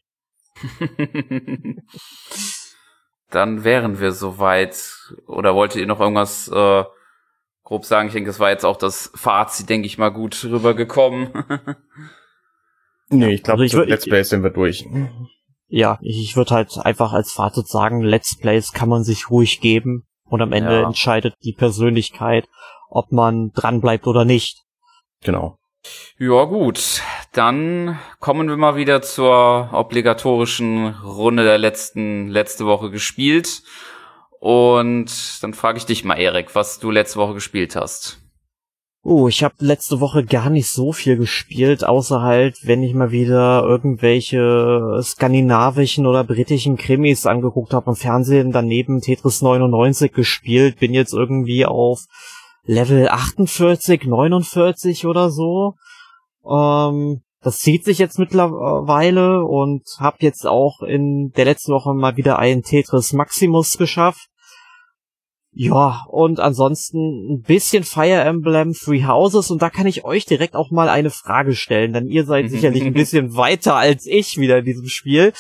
[3.31, 4.77] Dann wären wir soweit.
[5.27, 6.85] Oder wolltet ihr noch irgendwas äh,
[7.63, 8.09] grob sagen?
[8.09, 11.31] Ich denke, das war jetzt auch das Fazit, denke ich mal, gut rübergekommen.
[13.09, 14.87] nee, ich glaube, also Let's Plays sind wir durch.
[15.67, 19.61] Ja, ich, ich würde halt einfach als Fazit sagen, Let's Plays kann man sich ruhig
[19.61, 20.87] geben und am Ende ja.
[20.87, 22.47] entscheidet die Persönlichkeit,
[22.89, 24.63] ob man dran bleibt oder nicht.
[25.23, 25.59] Genau.
[26.19, 33.63] Ja gut, dann kommen wir mal wieder zur obligatorischen Runde der letzten letzte Woche gespielt.
[34.41, 38.19] Und dann frage ich dich mal, Erik, was du letzte Woche gespielt hast.
[39.07, 43.11] Oh, ich habe letzte Woche gar nicht so viel gespielt, außer halt, wenn ich mal
[43.11, 50.95] wieder irgendwelche skandinavischen oder britischen Krimis angeguckt habe im Fernsehen, daneben Tetris 99 gespielt, bin
[50.95, 52.07] jetzt irgendwie auf
[52.65, 55.75] Level 48, 49 oder so.
[56.49, 62.17] Ähm, das zieht sich jetzt mittlerweile und hab jetzt auch in der letzten Woche mal
[62.17, 64.29] wieder einen Tetris Maximus geschafft.
[65.57, 70.57] Ja, und ansonsten ein bisschen Fire Emblem Three Houses und da kann ich euch direkt
[70.57, 74.59] auch mal eine Frage stellen, denn ihr seid sicherlich ein bisschen weiter als ich wieder
[74.59, 75.33] in diesem Spiel.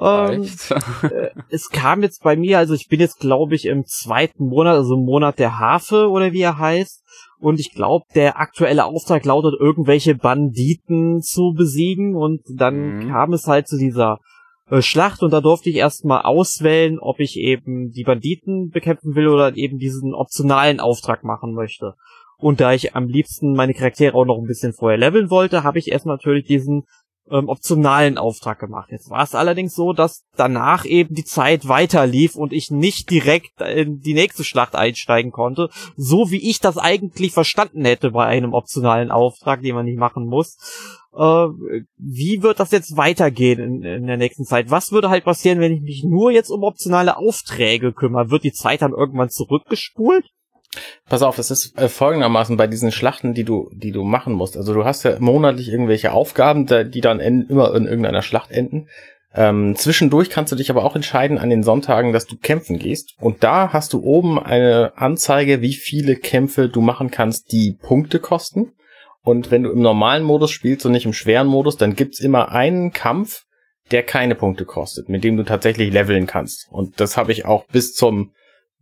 [0.00, 0.48] Ähm,
[1.02, 4.76] äh, es kam jetzt bei mir, also ich bin jetzt glaube ich im zweiten Monat,
[4.76, 7.04] also im Monat der Harfe oder wie er heißt.
[7.40, 12.16] Und ich glaube, der aktuelle Auftrag lautet, irgendwelche Banditen zu besiegen.
[12.16, 13.08] Und dann mhm.
[13.10, 14.18] kam es halt zu dieser
[14.70, 19.28] äh, Schlacht und da durfte ich erstmal auswählen, ob ich eben die Banditen bekämpfen will
[19.28, 21.94] oder eben diesen optionalen Auftrag machen möchte.
[22.36, 25.78] Und da ich am liebsten meine Charaktere auch noch ein bisschen vorher leveln wollte, habe
[25.78, 26.84] ich erstmal natürlich diesen
[27.30, 28.88] ähm, optionalen Auftrag gemacht.
[28.90, 33.10] Jetzt war es allerdings so, dass danach eben die Zeit weiter lief und ich nicht
[33.10, 38.26] direkt in die nächste Schlacht einsteigen konnte, so wie ich das eigentlich verstanden hätte bei
[38.26, 40.56] einem optionalen Auftrag, den man nicht machen muss.
[41.14, 41.48] Äh,
[41.96, 44.70] wie wird das jetzt weitergehen in, in der nächsten Zeit?
[44.70, 48.30] Was würde halt passieren, wenn ich mich nur jetzt um optionale Aufträge kümmere?
[48.30, 50.26] Wird die Zeit dann irgendwann zurückgespult?
[51.08, 54.56] Pass auf, das ist äh, folgendermaßen bei diesen Schlachten, die du, die du machen musst.
[54.56, 58.88] Also du hast ja monatlich irgendwelche Aufgaben, die dann immer in irgendeiner Schlacht enden.
[59.34, 63.14] Ähm, zwischendurch kannst du dich aber auch entscheiden an den Sonntagen, dass du kämpfen gehst.
[63.20, 68.20] Und da hast du oben eine Anzeige, wie viele Kämpfe du machen kannst, die Punkte
[68.20, 68.72] kosten.
[69.22, 72.50] Und wenn du im normalen Modus spielst und nicht im schweren Modus, dann gibt's immer
[72.50, 73.44] einen Kampf,
[73.90, 76.66] der keine Punkte kostet, mit dem du tatsächlich leveln kannst.
[76.70, 78.32] Und das habe ich auch bis zum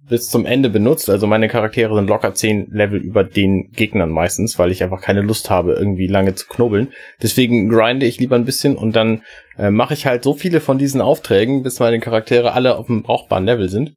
[0.08, 1.10] bis zum Ende benutzt.
[1.10, 5.20] Also meine Charaktere sind locker zehn Level über den Gegnern meistens, weil ich einfach keine
[5.20, 6.92] Lust habe, irgendwie lange zu knobeln.
[7.22, 9.22] Deswegen grinde ich lieber ein bisschen und dann
[9.58, 13.02] äh, mache ich halt so viele von diesen Aufträgen, bis meine Charaktere alle auf einem
[13.02, 13.94] brauchbaren Level sind.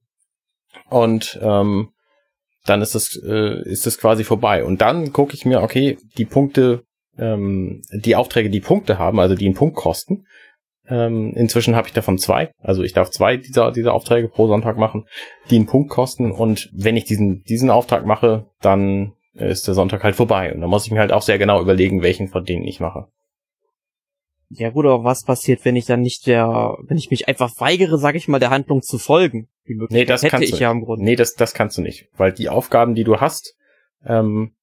[0.90, 1.90] Und ähm,
[2.66, 4.64] dann ist das, äh, ist das quasi vorbei.
[4.64, 6.84] Und dann gucke ich mir, okay, die Punkte,
[7.18, 10.26] ähm, die Aufträge, die Punkte haben, also die einen Punkt kosten,
[10.90, 12.52] ähm, inzwischen habe ich davon zwei.
[12.62, 15.06] Also ich darf zwei dieser, dieser Aufträge pro Sonntag machen,
[15.50, 16.32] die einen Punkt kosten.
[16.32, 20.54] Und wenn ich diesen, diesen Auftrag mache, dann ist der Sonntag halt vorbei.
[20.54, 23.08] Und dann muss ich mir halt auch sehr genau überlegen, welchen von denen ich mache.
[24.52, 28.00] Ja gut, aber was passiert, wenn ich dann nicht der, wenn ich mich einfach weigere,
[28.00, 29.48] sag ich mal, der Handlung zu folgen?
[29.68, 30.64] Die nee, das hätte kannst ich du.
[30.64, 31.06] ja im Grunde.
[31.06, 32.08] Nee, das, das kannst du nicht.
[32.18, 33.56] Weil die Aufgaben, die du hast,
[34.04, 34.56] ähm,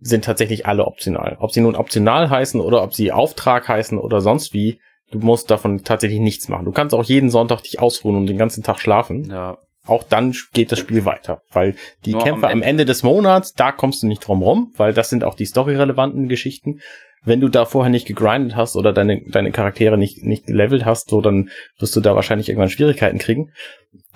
[0.00, 1.36] sind tatsächlich alle optional.
[1.38, 4.80] Ob sie nun optional heißen oder ob sie Auftrag heißen oder sonst wie,
[5.10, 6.64] du musst davon tatsächlich nichts machen.
[6.64, 9.28] Du kannst auch jeden Sonntag dich ausruhen und den ganzen Tag schlafen.
[9.30, 9.58] Ja.
[9.86, 12.64] Auch dann geht das Spiel weiter, weil die Nur Kämpfe am Ende.
[12.64, 15.46] am Ende des Monats, da kommst du nicht drum rum, weil das sind auch die
[15.46, 16.80] storyrelevanten Geschichten.
[17.24, 21.10] Wenn du da vorher nicht gegrindet hast oder deine, deine Charaktere nicht, nicht gelevelt hast,
[21.10, 23.52] so, dann wirst du da wahrscheinlich irgendwann Schwierigkeiten kriegen.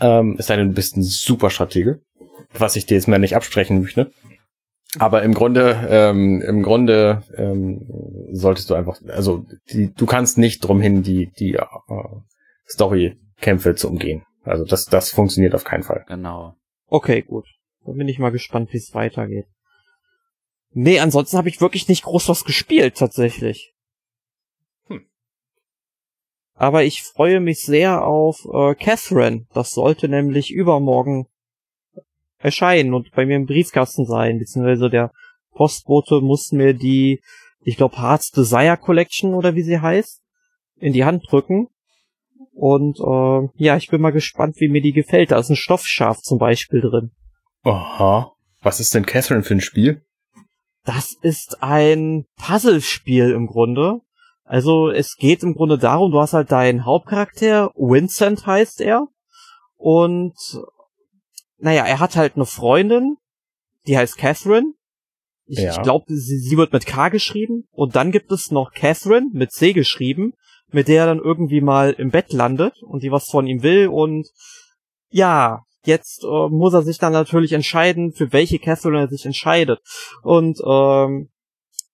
[0.01, 2.01] Ähm, es sei denn, du bist ein super Stratege,
[2.53, 4.11] was ich dir jetzt mal nicht absprechen möchte.
[4.99, 7.87] Aber im Grunde, ähm, im Grunde ähm,
[8.33, 11.65] solltest du einfach, also die, du kannst nicht drum hin, die die äh,
[12.69, 14.25] Story-Kämpfe zu umgehen.
[14.43, 16.05] Also das, das funktioniert auf keinen Fall.
[16.09, 16.55] Genau.
[16.87, 17.47] Okay, gut.
[17.85, 19.47] Dann bin ich mal gespannt, wie es weitergeht.
[20.73, 23.75] Nee, ansonsten habe ich wirklich nicht groß was gespielt, tatsächlich.
[24.87, 25.07] Hm.
[26.55, 29.47] Aber ich freue mich sehr auf äh, Catherine.
[29.53, 31.27] Das sollte nämlich übermorgen
[32.41, 35.13] erscheinen und bei mir im Briefkasten sein, beziehungsweise der
[35.53, 37.21] Postbote muss mir die,
[37.63, 40.23] ich glaube, Hearts Desire Collection oder wie sie heißt,
[40.77, 41.69] in die Hand drücken.
[42.53, 45.31] Und äh, ja, ich bin mal gespannt, wie mir die gefällt.
[45.31, 47.11] Da ist ein Stoffschaf zum Beispiel drin.
[47.63, 48.33] Aha.
[48.63, 50.03] Was ist denn Catherine für ein Spiel?
[50.85, 54.01] Das ist ein Puzzlespiel im Grunde.
[54.45, 59.07] Also es geht im Grunde darum, du hast halt deinen Hauptcharakter, Vincent heißt er.
[59.77, 60.35] Und
[61.61, 63.17] naja, er hat halt eine Freundin,
[63.87, 64.73] die heißt Catherine.
[65.47, 65.73] Ich, ja.
[65.73, 67.65] ich glaube, sie, sie wird mit K geschrieben.
[67.73, 70.35] Und dann gibt es noch Catherine mit C geschrieben,
[70.71, 73.89] mit der er dann irgendwie mal im Bett landet und die was von ihm will.
[73.89, 74.29] Und
[75.11, 79.81] ja, jetzt äh, muss er sich dann natürlich entscheiden, für welche Catherine er sich entscheidet.
[80.23, 81.31] Und ähm,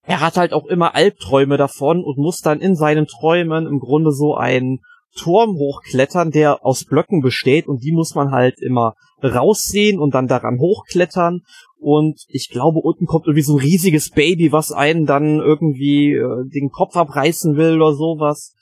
[0.03, 4.13] er hat halt auch immer Albträume davon und muss dann in seinen Träumen im Grunde
[4.13, 4.81] so einen
[5.17, 10.29] Turm hochklettern, der aus Blöcken besteht und die muss man halt immer raussehen und dann
[10.29, 11.43] daran hochklettern.
[11.79, 16.49] Und ich glaube, unten kommt irgendwie so ein riesiges Baby, was einen dann irgendwie äh,
[16.49, 18.55] den Kopf abreißen will oder sowas.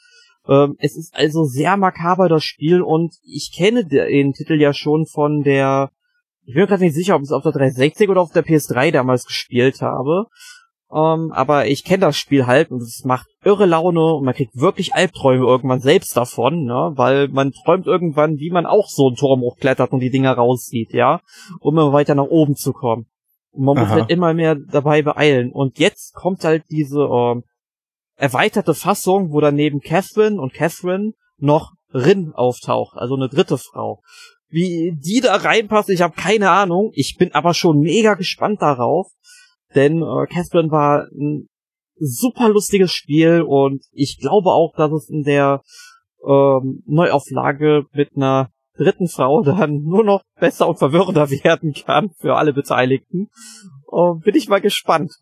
[0.49, 5.07] Ähm, es ist also sehr makaber, das Spiel, und ich kenne den Titel ja schon
[5.07, 5.91] von der,
[6.45, 8.45] ich bin mir gerade nicht sicher, ob ich es auf der 360 oder auf der
[8.45, 10.27] PS3 damals gespielt habe.
[10.93, 14.57] Ähm, aber ich kenne das Spiel halt und es macht irre Laune und man kriegt
[14.57, 16.93] wirklich Albträume irgendwann selbst davon, ne?
[16.95, 20.93] Weil man träumt irgendwann, wie man auch so einen Turm hochklettert und die Dinger rauszieht,
[20.93, 21.21] ja,
[21.61, 23.07] um immer weiter nach oben zu kommen.
[23.51, 23.85] Und man Aha.
[23.85, 25.53] muss halt immer mehr dabei beeilen.
[25.53, 27.45] Und jetzt kommt halt diese ähm,
[28.17, 34.03] erweiterte Fassung, wo dann neben Catherine und Catherine noch Rin auftaucht, also eine dritte Frau.
[34.49, 36.91] Wie die da reinpasst, ich habe keine Ahnung.
[36.95, 39.09] Ich bin aber schon mega gespannt darauf.
[39.75, 41.49] Denn äh, Catherine war ein
[41.97, 45.63] super lustiges Spiel und ich glaube auch, dass es in der
[46.27, 52.37] ähm, Neuauflage mit einer dritten Frau dann nur noch besser und verwirrender werden kann für
[52.37, 53.29] alle Beteiligten.
[53.93, 55.13] Äh, bin ich mal gespannt.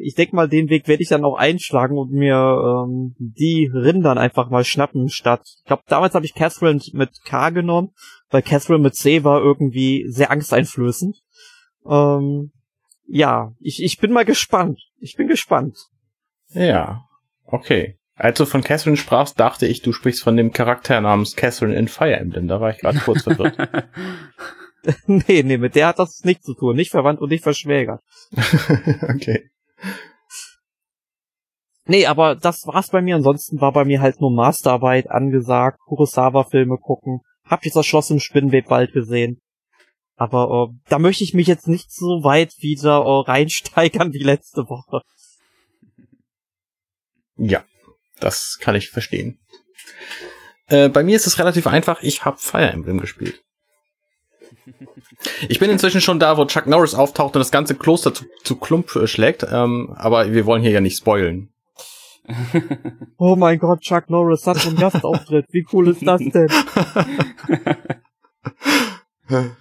[0.00, 4.16] Ich denke mal, den Weg werde ich dann auch einschlagen und mir ähm, die Rindern
[4.16, 5.42] einfach mal schnappen statt.
[5.58, 7.90] Ich glaube, damals habe ich Catherine mit K genommen,
[8.30, 11.18] weil Catherine mit C war irgendwie sehr angsteinflößend.
[11.86, 12.53] Ähm,
[13.06, 14.80] ja, ich, ich bin mal gespannt.
[14.98, 15.76] Ich bin gespannt.
[16.48, 17.04] Ja,
[17.44, 17.98] okay.
[18.16, 21.88] Als du von Catherine sprachst, dachte ich, du sprichst von dem Charakter namens Catherine in
[21.88, 22.46] Fire Emblem.
[22.46, 23.56] Da war ich gerade kurz verwirrt.
[25.06, 26.76] nee, nee, mit der hat das nichts zu tun.
[26.76, 28.00] Nicht verwandt und nicht verschwägert.
[29.02, 29.50] okay.
[31.86, 33.16] Nee, aber das war's bei mir.
[33.16, 37.20] Ansonsten war bei mir halt nur Masterarbeit angesagt, Kurosawa-Filme gucken.
[37.44, 39.40] Hab jetzt das Schloss im Spinnweb bald gesehen.
[40.16, 44.68] Aber äh, da möchte ich mich jetzt nicht so weit wieder äh, reinsteigern wie letzte
[44.68, 45.02] Woche.
[47.36, 47.64] Ja,
[48.20, 49.38] das kann ich verstehen.
[50.66, 52.02] Äh, bei mir ist es relativ einfach.
[52.02, 53.42] Ich habe Fire Emblem gespielt.
[55.48, 58.56] Ich bin inzwischen schon da, wo Chuck Norris auftaucht und das ganze Kloster zu, zu
[58.56, 59.44] Klump äh, schlägt.
[59.50, 61.50] Ähm, aber wir wollen hier ja nicht spoilen.
[63.18, 65.46] oh mein Gott, Chuck Norris hat einen Gastauftritt.
[65.50, 66.48] Wie cool ist das denn?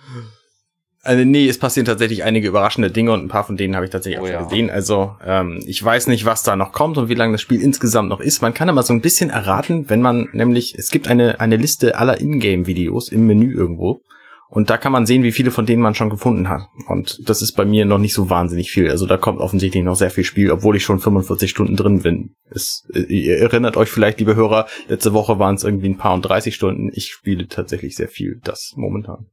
[1.05, 3.91] Also nee, es passieren tatsächlich einige überraschende Dinge und ein paar von denen habe ich
[3.91, 4.43] tatsächlich oh, auch schon ja.
[4.43, 4.69] gesehen.
[4.69, 8.07] Also ähm, ich weiß nicht, was da noch kommt und wie lange das Spiel insgesamt
[8.07, 8.41] noch ist.
[8.41, 11.97] Man kann aber so ein bisschen erraten, wenn man nämlich, es gibt eine, eine Liste
[11.97, 13.99] aller Ingame-Videos im Menü irgendwo.
[14.47, 16.67] Und da kann man sehen, wie viele von denen man schon gefunden hat.
[16.87, 18.89] Und das ist bei mir noch nicht so wahnsinnig viel.
[18.89, 22.35] Also da kommt offensichtlich noch sehr viel Spiel, obwohl ich schon 45 Stunden drin bin.
[22.49, 26.21] Es, ihr erinnert euch vielleicht, liebe Hörer, letzte Woche waren es irgendwie ein paar und
[26.21, 26.91] 30 Stunden.
[26.93, 29.25] Ich spiele tatsächlich sehr viel, das momentan.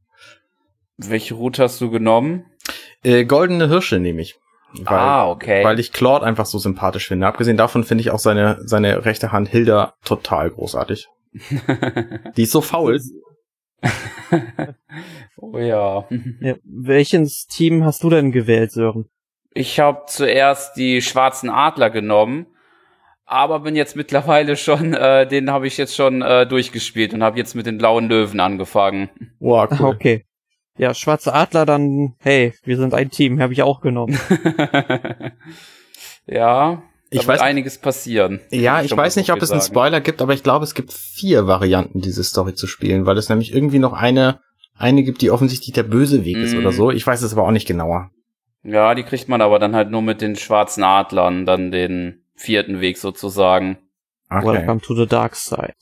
[1.09, 2.45] Welche Route hast du genommen?
[3.03, 4.37] Äh, Goldene Hirsche nehme ich.
[4.73, 5.65] Weil, ah, okay.
[5.65, 7.27] Weil ich Claude einfach so sympathisch finde.
[7.27, 11.09] Abgesehen davon finde ich auch seine, seine rechte Hand Hilda total großartig.
[12.37, 13.01] Die ist so faul.
[15.37, 16.07] oh ja.
[16.41, 16.55] ja.
[16.65, 19.07] Welches Team hast du denn gewählt, Sören?
[19.53, 22.47] Ich habe zuerst die schwarzen Adler genommen,
[23.25, 27.39] aber bin jetzt mittlerweile schon, äh, den habe ich jetzt schon äh, durchgespielt und habe
[27.39, 29.11] jetzt mit den blauen Löwen angefangen.
[29.41, 29.87] Wow, cool.
[29.89, 30.25] Okay.
[30.81, 34.19] Ja, schwarze Adler, dann, hey, wir sind ein Team, habe ich auch genommen.
[36.27, 38.41] ja, ich weiß einiges passieren.
[38.51, 41.47] Ja, ich weiß nicht, ob es einen Spoiler gibt, aber ich glaube, es gibt vier
[41.47, 44.41] Varianten, diese Story zu spielen, weil es nämlich irgendwie noch eine,
[44.75, 46.45] eine gibt, die offensichtlich der böse Weg mm.
[46.45, 46.77] ist oder mhm.
[46.77, 46.91] so.
[46.91, 48.11] Ich weiß es aber auch nicht genauer.
[48.63, 52.81] Ja, die kriegt man aber dann halt nur mit den schwarzen Adlern, dann den vierten
[52.81, 53.77] Weg sozusagen.
[54.31, 54.47] Okay.
[54.47, 55.75] Welcome to the dark side.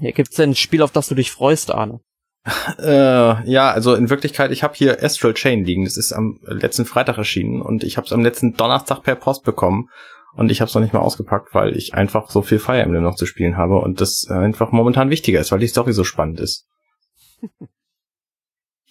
[0.00, 2.00] Hier gibt's denn ein Spiel, auf das du dich freust, Arne?
[2.78, 5.84] Äh, ja, also in Wirklichkeit, ich habe hier Astral Chain liegen.
[5.84, 9.44] Das ist am letzten Freitag erschienen und ich habe es am letzten Donnerstag per Post
[9.44, 9.88] bekommen
[10.34, 13.04] und ich habe es noch nicht mal ausgepackt, weil ich einfach so viel Fire Emblem
[13.04, 16.40] noch zu spielen habe und das einfach momentan wichtiger ist, weil die Story so spannend
[16.40, 16.66] ist.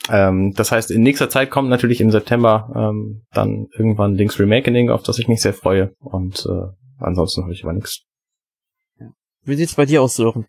[0.10, 4.90] ähm, das heißt, in nächster Zeit kommt natürlich im September ähm, dann irgendwann Link's Remakening,
[4.90, 6.68] auf das ich mich sehr freue und äh,
[7.00, 8.04] ansonsten habe ich aber nichts.
[9.44, 10.46] Wie sieht's bei dir aus, Sören?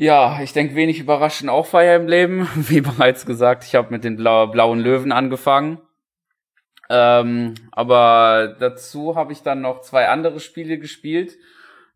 [0.00, 2.48] Ja, ich denke wenig überraschend auch Fire Emblem.
[2.54, 5.78] Wie bereits gesagt, ich habe mit den blau blauen Löwen angefangen.
[6.88, 11.36] Ähm, aber dazu habe ich dann noch zwei andere Spiele gespielt.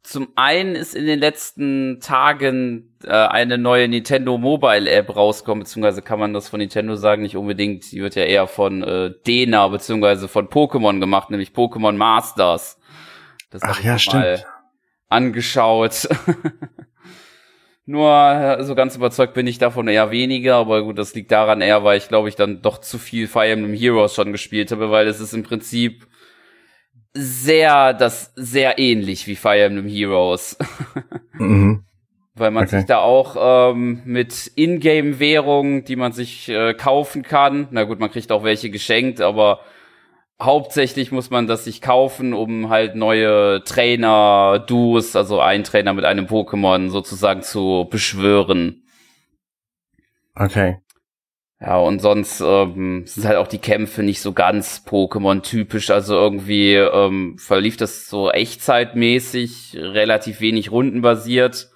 [0.03, 6.03] Zum einen ist in den letzten Tagen äh, eine neue Nintendo Mobile App rausgekommen, beziehungsweise
[6.03, 7.91] kann man das von Nintendo sagen, nicht unbedingt.
[7.91, 12.79] Die wird ja eher von äh, Dena beziehungsweise von Pokémon gemacht, nämlich Pokémon Masters.
[13.49, 14.45] Das Ach ja, stimmt.
[15.09, 16.07] Angeschaut.
[17.87, 21.61] Nur äh, so ganz überzeugt bin ich davon eher weniger, aber gut, das liegt daran
[21.61, 24.91] eher, weil ich glaube ich dann doch zu viel Fire Emblem Heroes schon gespielt habe,
[24.91, 26.07] weil es ist im Prinzip
[27.13, 30.57] sehr, das sehr ähnlich wie Fire Emblem Heroes.
[31.35, 31.85] mhm.
[32.37, 32.79] Weil man okay.
[32.79, 38.11] sich da auch ähm, mit Ingame-Währungen, die man sich äh, kaufen kann, na gut, man
[38.11, 39.61] kriegt auch welche geschenkt, aber
[40.41, 46.27] hauptsächlich muss man das sich kaufen, um halt neue Trainer-Duos, also ein Trainer mit einem
[46.27, 48.83] Pokémon sozusagen zu beschwören.
[50.35, 50.79] Okay.
[51.61, 55.91] Ja, und sonst ähm, sind halt auch die Kämpfe nicht so ganz Pokémon-typisch.
[55.91, 61.71] Also irgendwie ähm, verlief das so echtzeitmäßig, relativ wenig rundenbasiert.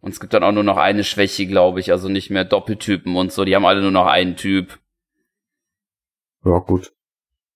[0.00, 1.90] Und es gibt dann auch nur noch eine Schwäche, glaube ich.
[1.90, 3.44] Also nicht mehr Doppeltypen und so.
[3.44, 4.78] Die haben alle nur noch einen Typ.
[6.44, 6.92] Ja, gut.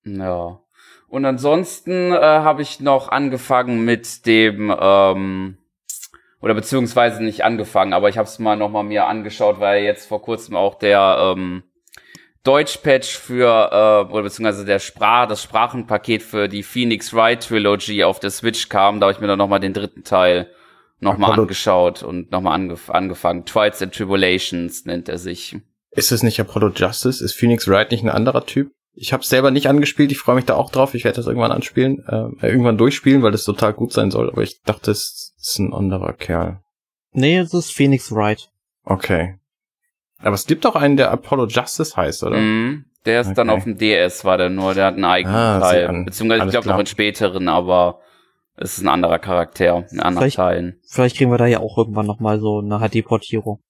[0.04, 0.60] Ja.
[1.08, 5.58] Und ansonsten äh, habe ich noch angefangen mit dem, ähm,
[6.40, 10.22] oder beziehungsweise nicht angefangen, aber ich habe es mal nochmal mir angeschaut, weil jetzt vor
[10.22, 11.64] kurzem auch der ähm,
[12.44, 18.18] Deutsch-Patch für, äh, oder beziehungsweise der Sprach, das Sprachenpaket für die Phoenix Wright Trilogy auf
[18.18, 18.98] der Switch kam.
[18.98, 20.50] Da habe ich mir dann nochmal den dritten Teil
[20.98, 23.44] nochmal angeschaut und nochmal angef angefangen.
[23.44, 25.56] Trials and Tribulations nennt er sich.
[25.90, 27.22] Ist es nicht Apollo Justice?
[27.22, 28.72] Ist Phoenix Wright nicht ein anderer Typ?
[28.94, 30.94] Ich habe selber nicht angespielt, ich freue mich da auch drauf.
[30.94, 34.30] Ich werde das irgendwann anspielen, äh, irgendwann durchspielen, weil das total gut sein soll.
[34.30, 36.60] Aber ich dachte, es ist ein anderer Kerl.
[37.12, 38.50] Nee, es ist Phoenix Wright.
[38.84, 39.38] Okay.
[40.18, 42.36] Aber es gibt auch einen, der Apollo Justice heißt, oder?
[42.36, 43.36] Mm, der ist okay.
[43.36, 46.04] dann auf dem DS, war der nur, der hat einen eigenen ah, Teil.
[46.04, 48.00] Beziehungsweise ich glaube noch einen späteren, aber
[48.56, 50.80] es ist ein anderer Charakter, in anderen vielleicht, Teilen.
[50.86, 53.60] Vielleicht kriegen wir da ja auch irgendwann nochmal so eine HD-Portierung.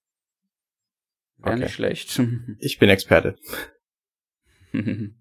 [1.38, 1.64] Wäre okay.
[1.64, 2.20] nicht schlecht.
[2.58, 3.36] Ich bin Experte.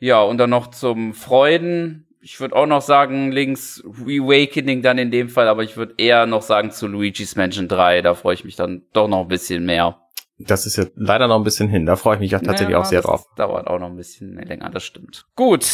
[0.00, 2.06] ja, und dann noch zum Freuden.
[2.20, 6.26] Ich würde auch noch sagen, links Reawakening dann in dem Fall, aber ich würde eher
[6.26, 8.02] noch sagen zu Luigi's Mansion 3.
[8.02, 10.00] Da freue ich mich dann doch noch ein bisschen mehr.
[10.38, 11.86] Das ist ja leider noch ein bisschen hin.
[11.86, 13.26] Da freue ich mich auch tatsächlich ja, auch sehr drauf.
[13.36, 15.26] Dauert auch noch ein bisschen länger, das stimmt.
[15.34, 15.66] Gut,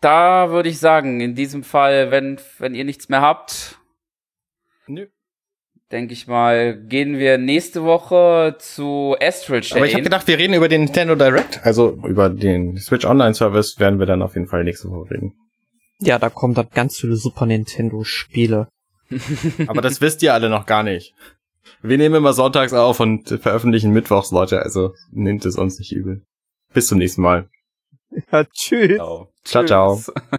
[0.00, 3.78] da würde ich sagen, in diesem Fall, wenn, wenn ihr nichts mehr habt.
[4.86, 5.06] Nö
[5.92, 9.78] denke ich mal, gehen wir nächste Woche zu Astral Chain.
[9.78, 13.34] Aber ich habe gedacht, wir reden über den Nintendo Direct, also über den Switch Online
[13.34, 15.34] Service werden wir dann auf jeden Fall nächste Woche reden.
[16.00, 18.68] Ja, da kommen dann ganz viele Super Nintendo Spiele.
[19.66, 21.14] Aber das wisst ihr alle noch gar nicht.
[21.82, 26.22] Wir nehmen immer sonntags auf und veröffentlichen mittwochs, Leute, also nehmt es uns nicht übel.
[26.72, 27.48] Bis zum nächsten Mal.
[28.30, 28.96] Ja, tschüss.
[28.96, 29.96] Ciao, ciao.
[29.96, 30.38] ciao.